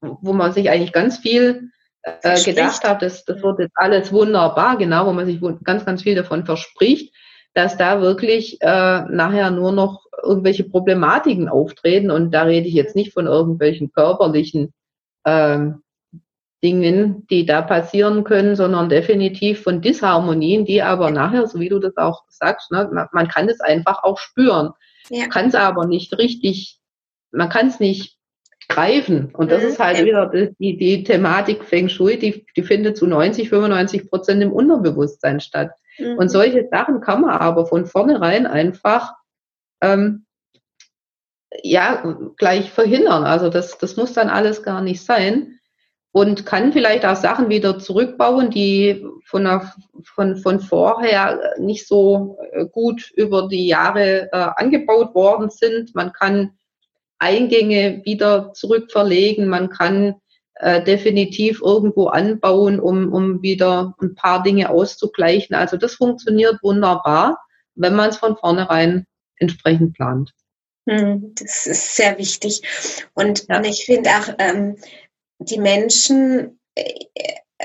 wo 0.00 0.32
man 0.32 0.52
sich 0.52 0.70
eigentlich 0.70 0.92
ganz 0.92 1.18
viel 1.18 1.70
äh, 2.04 2.42
gedacht 2.42 2.84
habe, 2.84 3.00
das, 3.00 3.24
das 3.24 3.42
wird 3.42 3.58
jetzt 3.58 3.76
alles 3.76 4.12
wunderbar, 4.12 4.76
genau, 4.76 5.06
wo 5.06 5.12
man 5.12 5.26
sich 5.26 5.40
ganz, 5.64 5.84
ganz 5.84 6.02
viel 6.02 6.14
davon 6.14 6.44
verspricht, 6.44 7.14
dass 7.54 7.76
da 7.76 8.00
wirklich 8.00 8.60
äh, 8.60 9.02
nachher 9.08 9.50
nur 9.50 9.72
noch 9.72 10.04
irgendwelche 10.22 10.64
Problematiken 10.64 11.48
auftreten. 11.48 12.10
Und 12.10 12.32
da 12.32 12.42
rede 12.42 12.68
ich 12.68 12.74
jetzt 12.74 12.96
nicht 12.96 13.12
von 13.12 13.26
irgendwelchen 13.26 13.92
körperlichen 13.92 14.72
ähm, 15.24 15.82
Dingen, 16.62 17.26
die 17.28 17.46
da 17.46 17.62
passieren 17.62 18.24
können, 18.24 18.56
sondern 18.56 18.88
definitiv 18.88 19.62
von 19.62 19.80
Disharmonien, 19.80 20.64
die 20.64 20.82
aber 20.82 21.10
nachher, 21.10 21.46
so 21.46 21.60
wie 21.60 21.68
du 21.68 21.78
das 21.78 21.96
auch 21.96 22.24
sagst, 22.28 22.70
ne, 22.70 22.88
man, 22.92 23.06
man 23.12 23.28
kann 23.28 23.48
es 23.48 23.60
einfach 23.60 24.02
auch 24.02 24.18
spüren. 24.18 24.70
Ja. 25.10 25.26
Kann 25.28 25.48
es 25.48 25.54
aber 25.54 25.86
nicht 25.86 26.16
richtig, 26.18 26.80
man 27.30 27.50
kann 27.50 27.68
es 27.68 27.80
nicht 27.80 28.13
greifen. 28.68 29.30
Und 29.34 29.50
das 29.50 29.62
mhm. 29.62 29.68
ist 29.68 29.78
halt 29.78 30.04
wieder 30.04 30.26
die, 30.26 30.76
die 30.76 31.04
Thematik 31.04 31.64
Feng 31.64 31.88
Shui, 31.88 32.18
die, 32.18 32.46
die 32.56 32.62
findet 32.62 32.96
zu 32.96 33.06
90, 33.06 33.48
95 33.48 34.10
Prozent 34.10 34.42
im 34.42 34.52
Unterbewusstsein 34.52 35.40
statt. 35.40 35.72
Mhm. 35.98 36.16
Und 36.18 36.28
solche 36.30 36.68
Sachen 36.70 37.00
kann 37.00 37.22
man 37.22 37.30
aber 37.30 37.66
von 37.66 37.86
vornherein 37.86 38.46
einfach 38.46 39.14
ähm, 39.80 40.24
ja 41.62 42.16
gleich 42.36 42.70
verhindern. 42.70 43.24
Also 43.24 43.48
das, 43.48 43.78
das 43.78 43.96
muss 43.96 44.12
dann 44.12 44.28
alles 44.28 44.62
gar 44.62 44.80
nicht 44.80 45.04
sein 45.04 45.58
und 46.12 46.46
kann 46.46 46.72
vielleicht 46.72 47.04
auch 47.04 47.16
Sachen 47.16 47.48
wieder 47.48 47.78
zurückbauen, 47.80 48.50
die 48.50 49.04
von, 49.24 49.44
der, 49.44 49.72
von, 50.04 50.36
von 50.36 50.60
vorher 50.60 51.54
nicht 51.58 51.88
so 51.88 52.38
äh, 52.52 52.66
gut 52.66 53.10
über 53.16 53.48
die 53.48 53.66
Jahre 53.66 54.28
äh, 54.32 54.48
angebaut 54.56 55.14
worden 55.14 55.50
sind. 55.50 55.94
Man 55.96 56.12
kann 56.12 56.52
Eingänge 57.18 58.02
wieder 58.04 58.52
zurückverlegen, 58.54 59.48
man 59.48 59.70
kann 59.70 60.16
äh, 60.54 60.82
definitiv 60.82 61.60
irgendwo 61.62 62.06
anbauen, 62.06 62.78
um, 62.78 63.12
um 63.12 63.42
wieder 63.42 63.94
ein 64.00 64.14
paar 64.14 64.42
Dinge 64.42 64.70
auszugleichen. 64.70 65.56
Also 65.56 65.76
das 65.76 65.94
funktioniert 65.94 66.62
wunderbar, 66.62 67.38
wenn 67.74 67.94
man 67.94 68.10
es 68.10 68.18
von 68.18 68.36
vornherein 68.36 69.06
entsprechend 69.38 69.94
plant. 69.94 70.32
Hm, 70.88 71.34
das 71.34 71.66
ist 71.66 71.96
sehr 71.96 72.18
wichtig. 72.18 72.62
Und, 73.14 73.46
ja. 73.48 73.62
ich 73.62 73.84
finde 73.84 74.10
auch, 74.10 74.34
ähm, 74.38 74.76
die 75.38 75.58
Menschen 75.58 76.60
äh, 76.74 76.92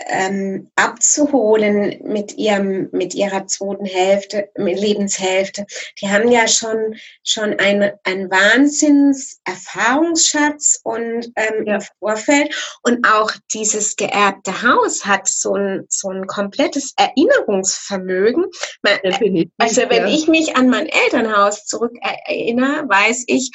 ähm, 0.08 0.70
abzuholen 0.76 2.00
mit 2.04 2.38
ihrem 2.38 2.90
mit 2.92 3.14
ihrer 3.14 3.48
zweiten 3.48 3.86
Hälfte 3.86 4.50
Lebenshälfte 4.56 5.66
die 6.02 6.10
haben 6.10 6.32
ja 6.32 6.48
schon 6.48 6.96
schon 7.24 7.54
ein 7.60 7.92
ein 8.04 8.30
Wahnsinns 8.30 9.40
Erfahrungsschatz 9.46 10.80
und 10.84 11.32
ähm, 11.36 11.66
ja. 11.66 11.76
im 11.76 11.82
Vorfeld 12.00 12.80
und 12.84 13.08
auch 13.08 13.32
dieses 13.54 13.96
geerbte 13.96 14.62
Haus 14.62 15.06
hat 15.06 15.28
so 15.28 15.56
ein 15.56 15.86
so 15.90 16.10
ein 16.10 16.28
komplettes 16.28 16.94
Erinnerungsvermögen 16.98 18.46
Man, 18.82 19.00
also 19.58 19.82
wenn 19.90 20.08
ich 20.08 20.28
mich 20.28 20.56
an 20.56 20.70
mein 20.70 20.88
Elternhaus 20.88 21.66
zurück 21.66 21.96
erinnere 22.02 22.88
weiß 22.88 23.24
ich 23.28 23.52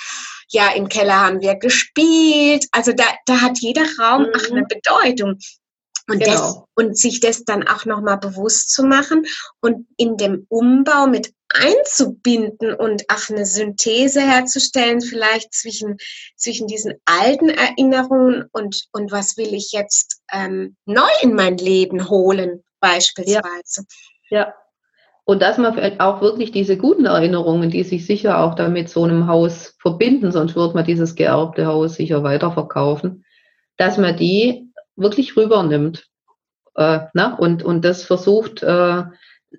ja, 0.54 0.72
im 0.72 0.88
Keller 0.88 1.20
haben 1.20 1.40
wir 1.40 1.56
gespielt. 1.56 2.66
Also 2.72 2.92
da, 2.92 3.04
da 3.26 3.40
hat 3.40 3.58
jeder 3.58 3.84
Raum 3.98 4.22
mhm. 4.22 4.32
auch 4.34 4.50
eine 4.50 4.64
Bedeutung. 4.66 5.38
Und, 6.06 6.18
genau. 6.18 6.32
das, 6.32 6.62
und 6.74 6.98
sich 6.98 7.20
das 7.20 7.44
dann 7.44 7.66
auch 7.66 7.86
nochmal 7.86 8.18
bewusst 8.18 8.70
zu 8.70 8.84
machen 8.84 9.24
und 9.62 9.86
in 9.96 10.18
dem 10.18 10.46
Umbau 10.50 11.06
mit 11.06 11.32
einzubinden 11.48 12.74
und 12.74 13.04
auch 13.08 13.30
eine 13.30 13.46
Synthese 13.46 14.20
herzustellen, 14.20 15.00
vielleicht 15.00 15.54
zwischen, 15.54 15.96
zwischen 16.36 16.66
diesen 16.66 16.94
alten 17.04 17.48
Erinnerungen 17.48 18.44
und, 18.52 18.84
und 18.92 19.12
was 19.12 19.36
will 19.36 19.54
ich 19.54 19.72
jetzt 19.72 20.20
ähm, 20.32 20.76
neu 20.84 21.08
in 21.22 21.34
mein 21.34 21.56
Leben 21.56 22.10
holen, 22.10 22.62
beispielsweise. 22.80 23.84
Ja. 24.28 24.40
ja. 24.40 24.54
Und 25.26 25.40
dass 25.40 25.56
man 25.56 26.00
auch 26.00 26.20
wirklich 26.20 26.52
diese 26.52 26.76
guten 26.76 27.06
Erinnerungen, 27.06 27.70
die 27.70 27.82
sich 27.82 28.04
sicher 28.04 28.40
auch 28.40 28.54
damit 28.54 28.90
so 28.90 29.04
einem 29.04 29.26
Haus 29.26 29.74
verbinden, 29.80 30.32
sonst 30.32 30.54
würde 30.54 30.74
man 30.74 30.84
dieses 30.84 31.14
geerbte 31.14 31.66
Haus 31.66 31.94
sicher 31.94 32.22
weiterverkaufen, 32.22 33.24
dass 33.78 33.96
man 33.96 34.18
die 34.18 34.70
wirklich 34.96 35.36
rübernimmt. 35.36 36.06
Äh, 36.76 37.00
ne? 37.14 37.36
und, 37.38 37.62
und 37.62 37.84
das 37.84 38.02
versucht, 38.02 38.62
äh, 38.62 39.04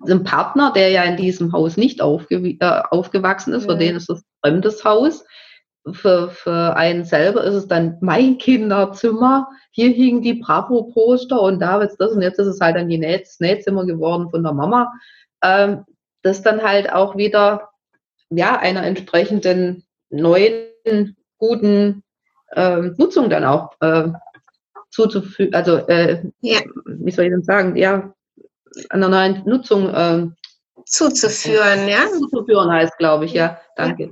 ein 0.06 0.24
Partner, 0.24 0.72
der 0.74 0.90
ja 0.90 1.02
in 1.04 1.16
diesem 1.16 1.52
Haus 1.52 1.78
nicht 1.78 2.02
aufge 2.02 2.36
äh, 2.36 2.82
aufgewachsen 2.90 3.54
ist, 3.54 3.66
ja. 3.66 3.72
für 3.72 3.78
den 3.78 3.96
ist 3.96 4.10
ein 4.10 4.20
fremdes 4.42 4.84
Haus. 4.84 5.24
Für, 5.92 6.30
für 6.30 6.76
einen 6.76 7.04
selber 7.04 7.44
ist 7.44 7.54
es 7.54 7.68
dann 7.68 7.96
mein 8.00 8.38
Kinderzimmer. 8.38 9.48
Hier 9.70 9.90
hingen 9.90 10.20
die 10.20 10.34
Bravo-Poster 10.34 11.40
und 11.40 11.60
da 11.60 11.80
ist 11.80 11.96
das 11.98 12.10
und 12.10 12.22
jetzt 12.22 12.40
ist 12.40 12.48
es 12.48 12.60
halt 12.60 12.74
dann 12.74 12.88
die 12.88 12.98
Näh 12.98 13.22
Nähzimmer 13.38 13.86
geworden 13.86 14.28
von 14.28 14.42
der 14.42 14.52
Mama 14.52 14.92
ähm, 15.42 15.84
das 16.22 16.42
dann 16.42 16.62
halt 16.62 16.92
auch 16.92 17.16
wieder 17.16 17.70
ja 18.30 18.56
einer 18.58 18.84
entsprechenden 18.84 19.84
neuen 20.10 21.16
guten 21.38 22.02
ähm, 22.54 22.94
Nutzung 22.98 23.30
dann 23.30 23.44
auch 23.44 23.72
äh, 23.80 24.08
zuzufügen, 24.96 25.54
also 25.54 25.76
äh, 25.88 26.22
ja. 26.40 26.60
wie 26.86 27.10
soll 27.10 27.26
ich 27.26 27.30
denn 27.30 27.42
sagen, 27.42 27.76
ja, 27.76 28.14
einer 28.88 29.08
neuen 29.08 29.42
Nutzung 29.44 29.88
äh, 29.90 30.26
zuzuführen, 30.86 31.86
ja. 31.86 32.06
Zuzuführen 32.08 32.70
heißt, 32.70 32.96
glaube 32.96 33.26
ich, 33.26 33.34
ja, 33.34 33.60
danke. 33.76 34.04
Ja. 34.04 34.10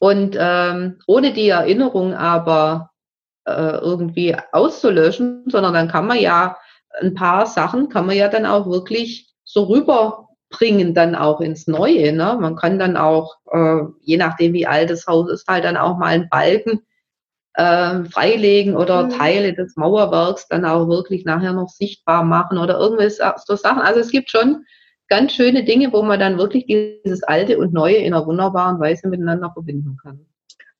Und 0.00 0.36
ähm, 0.38 0.98
ohne 1.06 1.32
die 1.32 1.48
Erinnerung 1.48 2.14
aber 2.14 2.90
äh, 3.46 3.78
irgendwie 3.78 4.36
auszulöschen, 4.52 5.44
sondern 5.46 5.72
dann 5.72 5.88
kann 5.88 6.06
man 6.06 6.18
ja 6.18 6.58
ein 7.00 7.14
paar 7.14 7.46
Sachen 7.46 7.88
kann 7.88 8.06
man 8.06 8.16
ja 8.16 8.28
dann 8.28 8.46
auch 8.46 8.66
wirklich 8.66 9.32
so 9.44 9.64
rüber 9.64 10.28
bringen 10.50 10.94
dann 10.94 11.14
auch 11.14 11.40
ins 11.40 11.66
Neue. 11.66 12.12
Ne? 12.12 12.36
Man 12.40 12.56
kann 12.56 12.78
dann 12.78 12.96
auch, 12.96 13.36
äh, 13.52 13.80
je 14.00 14.16
nachdem 14.16 14.52
wie 14.52 14.66
alt 14.66 14.90
das 14.90 15.06
Haus 15.06 15.30
ist, 15.30 15.46
halt 15.46 15.64
dann 15.64 15.76
auch 15.76 15.96
mal 15.96 16.06
einen 16.06 16.28
Balken 16.28 16.82
äh, 17.54 18.04
freilegen 18.04 18.76
oder 18.76 19.04
mhm. 19.04 19.10
Teile 19.10 19.54
des 19.54 19.76
Mauerwerks 19.76 20.48
dann 20.48 20.64
auch 20.64 20.88
wirklich 20.88 21.24
nachher 21.24 21.52
noch 21.52 21.68
sichtbar 21.68 22.24
machen 22.24 22.58
oder 22.58 22.78
irgendwas 22.78 23.18
so 23.44 23.56
Sachen. 23.56 23.82
Also 23.82 24.00
es 24.00 24.10
gibt 24.10 24.30
schon 24.30 24.64
ganz 25.08 25.32
schöne 25.32 25.64
Dinge, 25.64 25.92
wo 25.92 26.02
man 26.02 26.20
dann 26.20 26.38
wirklich 26.38 26.66
dieses 26.66 27.22
Alte 27.22 27.58
und 27.58 27.72
Neue 27.72 27.96
in 27.96 28.14
einer 28.14 28.26
wunderbaren 28.26 28.78
Weise 28.78 29.08
miteinander 29.08 29.50
verbinden 29.52 29.96
kann. 30.02 30.26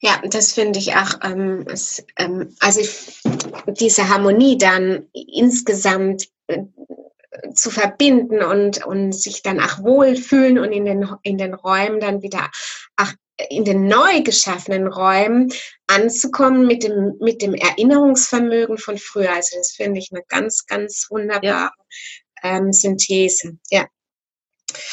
Ja, 0.01 0.21
das 0.31 0.53
finde 0.53 0.79
ich 0.79 0.95
auch, 0.95 1.19
ähm, 1.25 1.65
es, 1.67 2.07
ähm, 2.19 2.55
also 2.61 2.81
ich, 2.81 3.21
diese 3.67 4.09
Harmonie 4.09 4.57
dann 4.57 5.09
insgesamt 5.13 6.29
äh, 6.47 6.63
zu 7.53 7.71
verbinden 7.71 8.43
und, 8.43 8.87
und 8.87 9.13
sich 9.13 9.43
dann 9.43 9.59
auch 9.59 9.83
wohlfühlen 9.83 10.59
und 10.59 10.71
in 10.73 10.85
den, 10.85 11.09
in 11.23 11.37
den 11.37 11.55
Räumen 11.55 11.99
dann 11.99 12.23
wieder 12.23 12.49
ach, 12.97 13.15
in 13.51 13.65
den 13.65 13.87
neu 13.87 14.23
geschaffenen 14.23 14.89
Räumen 14.89 15.53
anzukommen 15.87 16.67
mit 16.67 16.83
dem, 16.83 17.17
mit 17.21 17.43
dem 17.43 17.55
Erinnerungsvermögen 17.55 18.79
von 18.79 18.99
früher. 18.99 19.33
Also 19.33 19.57
das 19.57 19.73
finde 19.73 20.01
ich 20.01 20.11
eine 20.13 20.23
ganz, 20.29 20.67
ganz 20.67 21.07
wunderbare 21.11 21.43
ja. 21.45 21.73
ähm, 22.43 22.73
Synthese. 22.73 23.59
Ja. 23.71 23.87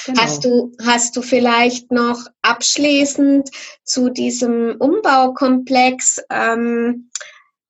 Genau. 0.06 0.22
Hast 0.22 0.46
du, 0.46 0.72
hast 0.86 1.18
du 1.18 1.22
vielleicht 1.22 1.92
noch 1.92 2.20
abschließend 2.42 3.50
zu 3.84 4.10
diesem 4.10 4.76
Umbaukomplex 4.80 6.24
ähm, 6.30 7.10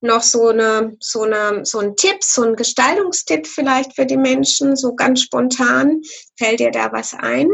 noch 0.01 0.21
so 0.21 0.49
eine, 0.49 0.95
so 0.99 1.23
eine, 1.23 1.65
so 1.65 1.79
ein 1.79 1.95
Tipp, 1.95 2.17
so 2.21 2.43
ein 2.43 2.55
Gestaltungstipp 2.55 3.47
vielleicht 3.47 3.95
für 3.95 4.05
die 4.05 4.17
Menschen, 4.17 4.75
so 4.75 4.93
ganz 4.95 5.21
spontan? 5.21 6.01
Fällt 6.37 6.59
dir 6.59 6.71
da 6.71 6.91
was 6.91 7.13
ein? 7.15 7.49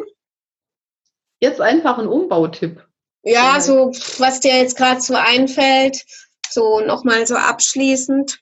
Jetzt 1.40 1.62
einfach 1.62 1.98
ein 1.98 2.08
Umbautipp. 2.08 2.86
Ja, 3.24 3.60
so 3.62 3.92
was 4.18 4.40
dir 4.40 4.58
jetzt 4.58 4.78
gerade 4.78 5.02
so 5.02 5.16
einfällt, 5.16 6.04
so 6.50 6.80
nochmal 6.82 7.28
so 7.28 7.36
abschließend. 7.36 8.40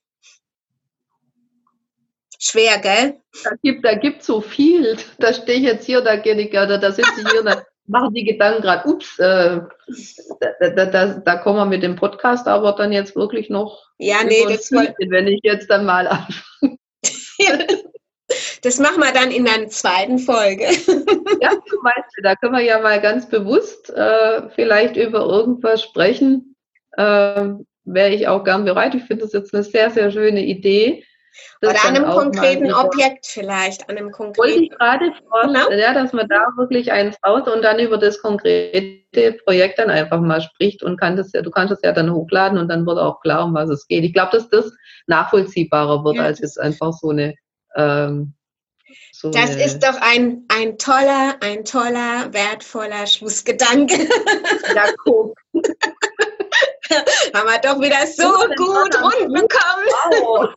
Schwer, 2.41 2.79
gell? 2.79 3.19
Da 3.43 3.51
gibt, 3.61 3.83
da 3.83 3.95
gibt 3.95 4.23
so 4.23 4.39
viel. 4.39 4.97
Da 5.17 5.33
stehe 5.33 5.59
ich 5.59 5.65
jetzt 5.65 5.85
hier, 5.85 5.99
da 5.99 6.15
gehe 6.15 6.39
ich, 6.39 6.51
oder 6.51 6.77
da 6.77 6.91
sitze 6.91 7.11
ich 7.21 7.29
hier, 7.29 7.43
da 7.43 7.65
machen 7.87 8.13
die 8.13 8.23
Gedanken 8.23 8.61
gerade, 8.61 8.87
ups, 8.87 9.19
äh, 9.19 9.59
da, 10.39 10.69
da, 10.69 10.85
da, 10.85 11.05
da, 11.15 11.35
kommen 11.35 11.57
wir 11.57 11.65
mit 11.65 11.83
dem 11.83 11.97
Podcast 11.97 12.47
aber 12.47 12.71
dann 12.73 12.93
jetzt 12.93 13.15
wirklich 13.15 13.49
noch. 13.49 13.89
Ja, 13.97 14.23
nee, 14.23 14.45
das 14.47 14.71
wollte 14.71 14.93
wenn 15.09 15.27
ich 15.27 15.41
jetzt 15.43 15.69
dann 15.69 15.85
mal 15.85 16.07
anfange. 16.07 16.77
das 18.63 18.79
machen 18.79 19.01
wir 19.01 19.11
dann 19.13 19.31
in 19.31 19.45
der 19.45 19.67
zweiten 19.69 20.19
Folge. 20.19 20.65
ja, 21.41 21.51
zum 21.51 21.83
Beispiel, 21.83 22.23
da 22.23 22.35
können 22.35 22.55
wir 22.55 22.63
ja 22.63 22.79
mal 22.79 23.01
ganz 23.01 23.27
bewusst 23.27 23.89
äh, 23.89 24.49
vielleicht 24.55 24.95
über 24.97 25.21
irgendwas 25.21 25.83
sprechen. 25.83 26.55
Äh, 26.93 27.49
Wäre 27.85 28.09
ich 28.09 28.27
auch 28.27 28.43
gern 28.43 28.65
bereit. 28.65 28.93
Ich 28.93 29.03
finde 29.03 29.23
das 29.23 29.33
jetzt 29.33 29.53
eine 29.53 29.63
sehr, 29.63 29.89
sehr 29.89 30.11
schöne 30.11 30.45
Idee. 30.45 31.03
Oder 31.61 31.75
an 31.85 31.95
einem 31.95 32.09
konkreten 32.09 32.73
Objekt 32.73 33.25
vielleicht, 33.25 33.89
an 33.89 33.97
einem 33.97 34.11
konkreten. 34.11 34.37
Wollte 34.37 34.63
ich 34.63 34.69
gerade 34.71 35.11
vorstellen, 35.29 35.65
genau. 35.69 35.81
ja, 35.81 35.93
dass 35.93 36.13
man 36.13 36.27
da 36.27 36.47
wirklich 36.57 36.91
eins 36.91 37.17
raus 37.25 37.47
und 37.47 37.63
dann 37.63 37.79
über 37.79 37.97
das 37.97 38.21
konkrete 38.21 39.33
Projekt 39.45 39.79
dann 39.79 39.89
einfach 39.89 40.19
mal 40.19 40.41
spricht 40.41 40.83
und 40.83 40.99
kann 40.99 41.17
das 41.17 41.31
ja, 41.33 41.41
du 41.41 41.51
kannst 41.51 41.73
es 41.73 41.79
ja 41.83 41.91
dann 41.91 42.13
hochladen 42.13 42.57
und 42.57 42.69
dann 42.69 42.85
wird 42.85 42.97
auch 42.97 43.21
klar, 43.21 43.45
um 43.45 43.53
was 43.53 43.69
es 43.69 43.87
geht. 43.87 44.03
Ich 44.03 44.13
glaube, 44.13 44.31
dass 44.33 44.49
das 44.49 44.71
nachvollziehbarer 45.07 46.03
wird, 46.03 46.17
ja. 46.17 46.23
als 46.23 46.39
jetzt 46.39 46.59
einfach 46.59 46.93
so 46.93 47.09
eine 47.09 47.35
ähm, 47.79 48.33
so 49.21 49.29
das 49.31 49.53
ist 49.53 49.79
doch 49.83 49.99
ein, 49.99 50.45
ein 50.47 50.77
toller, 50.77 51.35
ein 51.41 51.65
toller, 51.65 52.31
wertvoller 52.31 53.05
Schlussgedanke. 53.05 53.95
Ja, 54.75 54.85
guck. 55.03 55.37
Haben 57.33 57.49
wir 57.49 57.59
doch 57.61 57.81
wieder 57.81 58.07
so 58.07 58.29
gut 58.55 58.95
rund 59.01 59.33
bekommen. 59.33 59.85
Wow. 60.21 60.53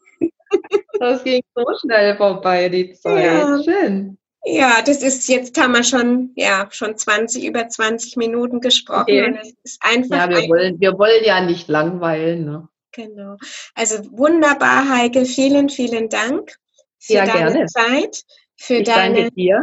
Das 1.01 1.25
ging 1.25 1.43
so 1.57 1.65
schnell 1.81 2.17
vorbei, 2.17 2.69
die 2.69 2.93
Zeit. 2.93 3.25
Ja. 3.25 3.63
Schön. 3.63 4.19
Ja, 4.45 4.83
das 4.83 5.03
ist 5.03 5.29
jetzt 5.29 5.61
haben 5.61 5.73
wir 5.73 5.85
schon, 5.85 6.31
ja, 6.37 6.69
schon 6.71 6.97
20, 6.97 7.45
über 7.45 7.69
20 7.69 8.17
Minuten 8.17 8.61
gesprochen. 8.61 9.03
Okay. 9.03 9.27
Und 9.27 9.37
es 9.37 9.55
ist 9.63 9.83
einfach. 9.83 10.17
Ja, 10.17 10.29
wir 10.29 10.49
wollen, 10.49 10.81
wir 10.81 10.99
wollen 10.99 11.25
ja 11.25 11.41
nicht 11.41 11.69
langweilen, 11.69 12.45
ne? 12.45 12.69
Genau. 12.93 13.37
Also 13.75 13.99
wunderbar, 14.13 14.89
Heike. 14.89 15.25
Vielen, 15.25 15.69
vielen 15.69 16.09
Dank 16.09 16.57
für 17.03 17.15
ja, 17.15 17.27
deine 17.27 17.53
gerne. 17.53 17.67
Zeit, 17.67 18.23
für 18.57 18.77
ich 18.77 18.85
deine 18.85 19.31
dir 19.33 19.63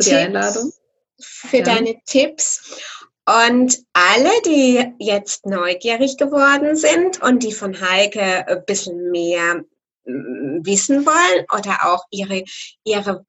für 0.00 0.10
die 0.10 0.16
Einladung. 0.16 0.72
Für 1.20 1.58
ja. 1.58 1.62
deine 1.62 1.96
Tipps. 2.06 2.80
Und 3.26 3.78
alle, 3.92 4.30
die 4.44 4.84
jetzt 4.98 5.46
neugierig 5.46 6.16
geworden 6.16 6.74
sind 6.74 7.22
und 7.22 7.42
die 7.42 7.52
von 7.52 7.80
Heike 7.80 8.48
ein 8.48 8.64
bisschen 8.64 9.10
mehr 9.10 9.62
mm, 10.04 10.64
wissen 10.64 11.06
wollen 11.06 11.46
oder 11.56 11.86
auch 11.86 12.04
ihre, 12.10 12.42
ihre 12.82 13.24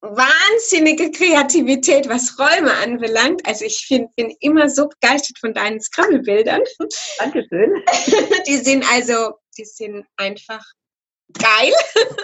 wahnsinnige 0.00 1.10
Kreativität, 1.10 2.08
was 2.08 2.38
Räume 2.38 2.72
anbelangt. 2.72 3.46
Also 3.46 3.64
ich 3.64 3.84
find, 3.86 4.14
bin 4.16 4.34
immer 4.40 4.70
so 4.70 4.88
begeistert 4.88 5.38
von 5.38 5.52
deinen 5.52 5.80
Scrabble-Bildern. 5.80 6.62
Dankeschön. 7.18 7.82
Die 8.46 8.56
sind 8.56 8.84
also, 8.90 9.34
die 9.58 9.64
sind 9.64 10.06
einfach 10.16 10.64
geil. 11.34 11.72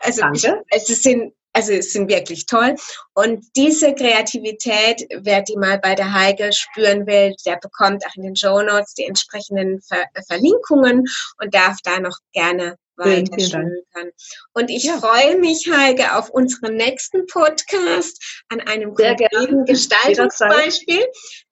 Also. 0.00 0.22
Ich, 0.32 0.46
also 0.46 0.92
es 0.92 1.02
sind 1.02 1.34
also 1.52 1.72
es 1.72 1.92
sind 1.92 2.08
wirklich 2.08 2.46
toll. 2.46 2.76
Und 3.14 3.44
diese 3.56 3.92
Kreativität, 3.92 5.04
wer 5.22 5.42
die 5.42 5.56
mal 5.56 5.78
bei 5.80 5.96
der 5.96 6.12
Heike 6.12 6.52
spüren 6.52 7.04
will, 7.06 7.34
der 7.44 7.56
bekommt 7.56 8.06
auch 8.06 8.14
in 8.14 8.22
den 8.22 8.36
Show 8.36 8.62
Notes 8.62 8.94
die 8.94 9.04
entsprechenden 9.04 9.80
Ver 9.82 10.04
Verlinkungen 10.28 11.04
und 11.42 11.54
darf 11.54 11.78
da 11.82 11.98
noch 11.98 12.16
gerne 12.32 12.76
weiter 12.96 13.40
schmökern. 13.40 14.10
Und 14.52 14.70
ich 14.70 14.84
ja. 14.84 14.98
freue 14.98 15.38
mich, 15.38 15.68
Heike, 15.70 16.16
auf 16.16 16.30
unseren 16.30 16.76
nächsten 16.76 17.26
Podcast 17.26 18.44
an 18.48 18.60
einem 18.60 18.94
Sehr 18.94 19.16
konkreten 19.16 19.64
Gestaltungsbeispiel. 19.64 21.04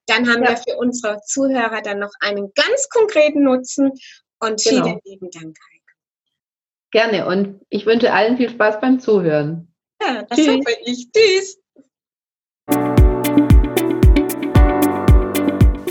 Dann 0.07 0.29
haben 0.29 0.43
ja. 0.45 0.51
wir 0.51 0.57
für 0.59 0.77
unsere 0.77 1.21
Zuhörer 1.27 1.83
dann 1.83 1.99
noch 1.99 2.13
einen 2.21 2.53
ganz 2.55 2.89
konkreten 2.89 3.43
Nutzen. 3.43 3.93
Und 4.39 4.63
genau. 4.63 4.85
vielen 4.85 5.01
lieben 5.05 5.31
Dank, 5.31 5.57
Heike. 5.73 5.86
Gerne. 6.97 7.27
Und 7.27 7.61
ich 7.69 7.85
wünsche 7.85 8.11
allen 8.11 8.39
viel 8.39 8.49
Spaß 8.49 8.81
beim 8.81 8.99
Zuhören. 9.01 9.69
Ja, 10.01 10.23
das 10.23 10.39
Tschüss. 10.39 10.49
hoffe 10.49 10.75
ich. 10.87 11.11
Tschüss. 11.13 11.59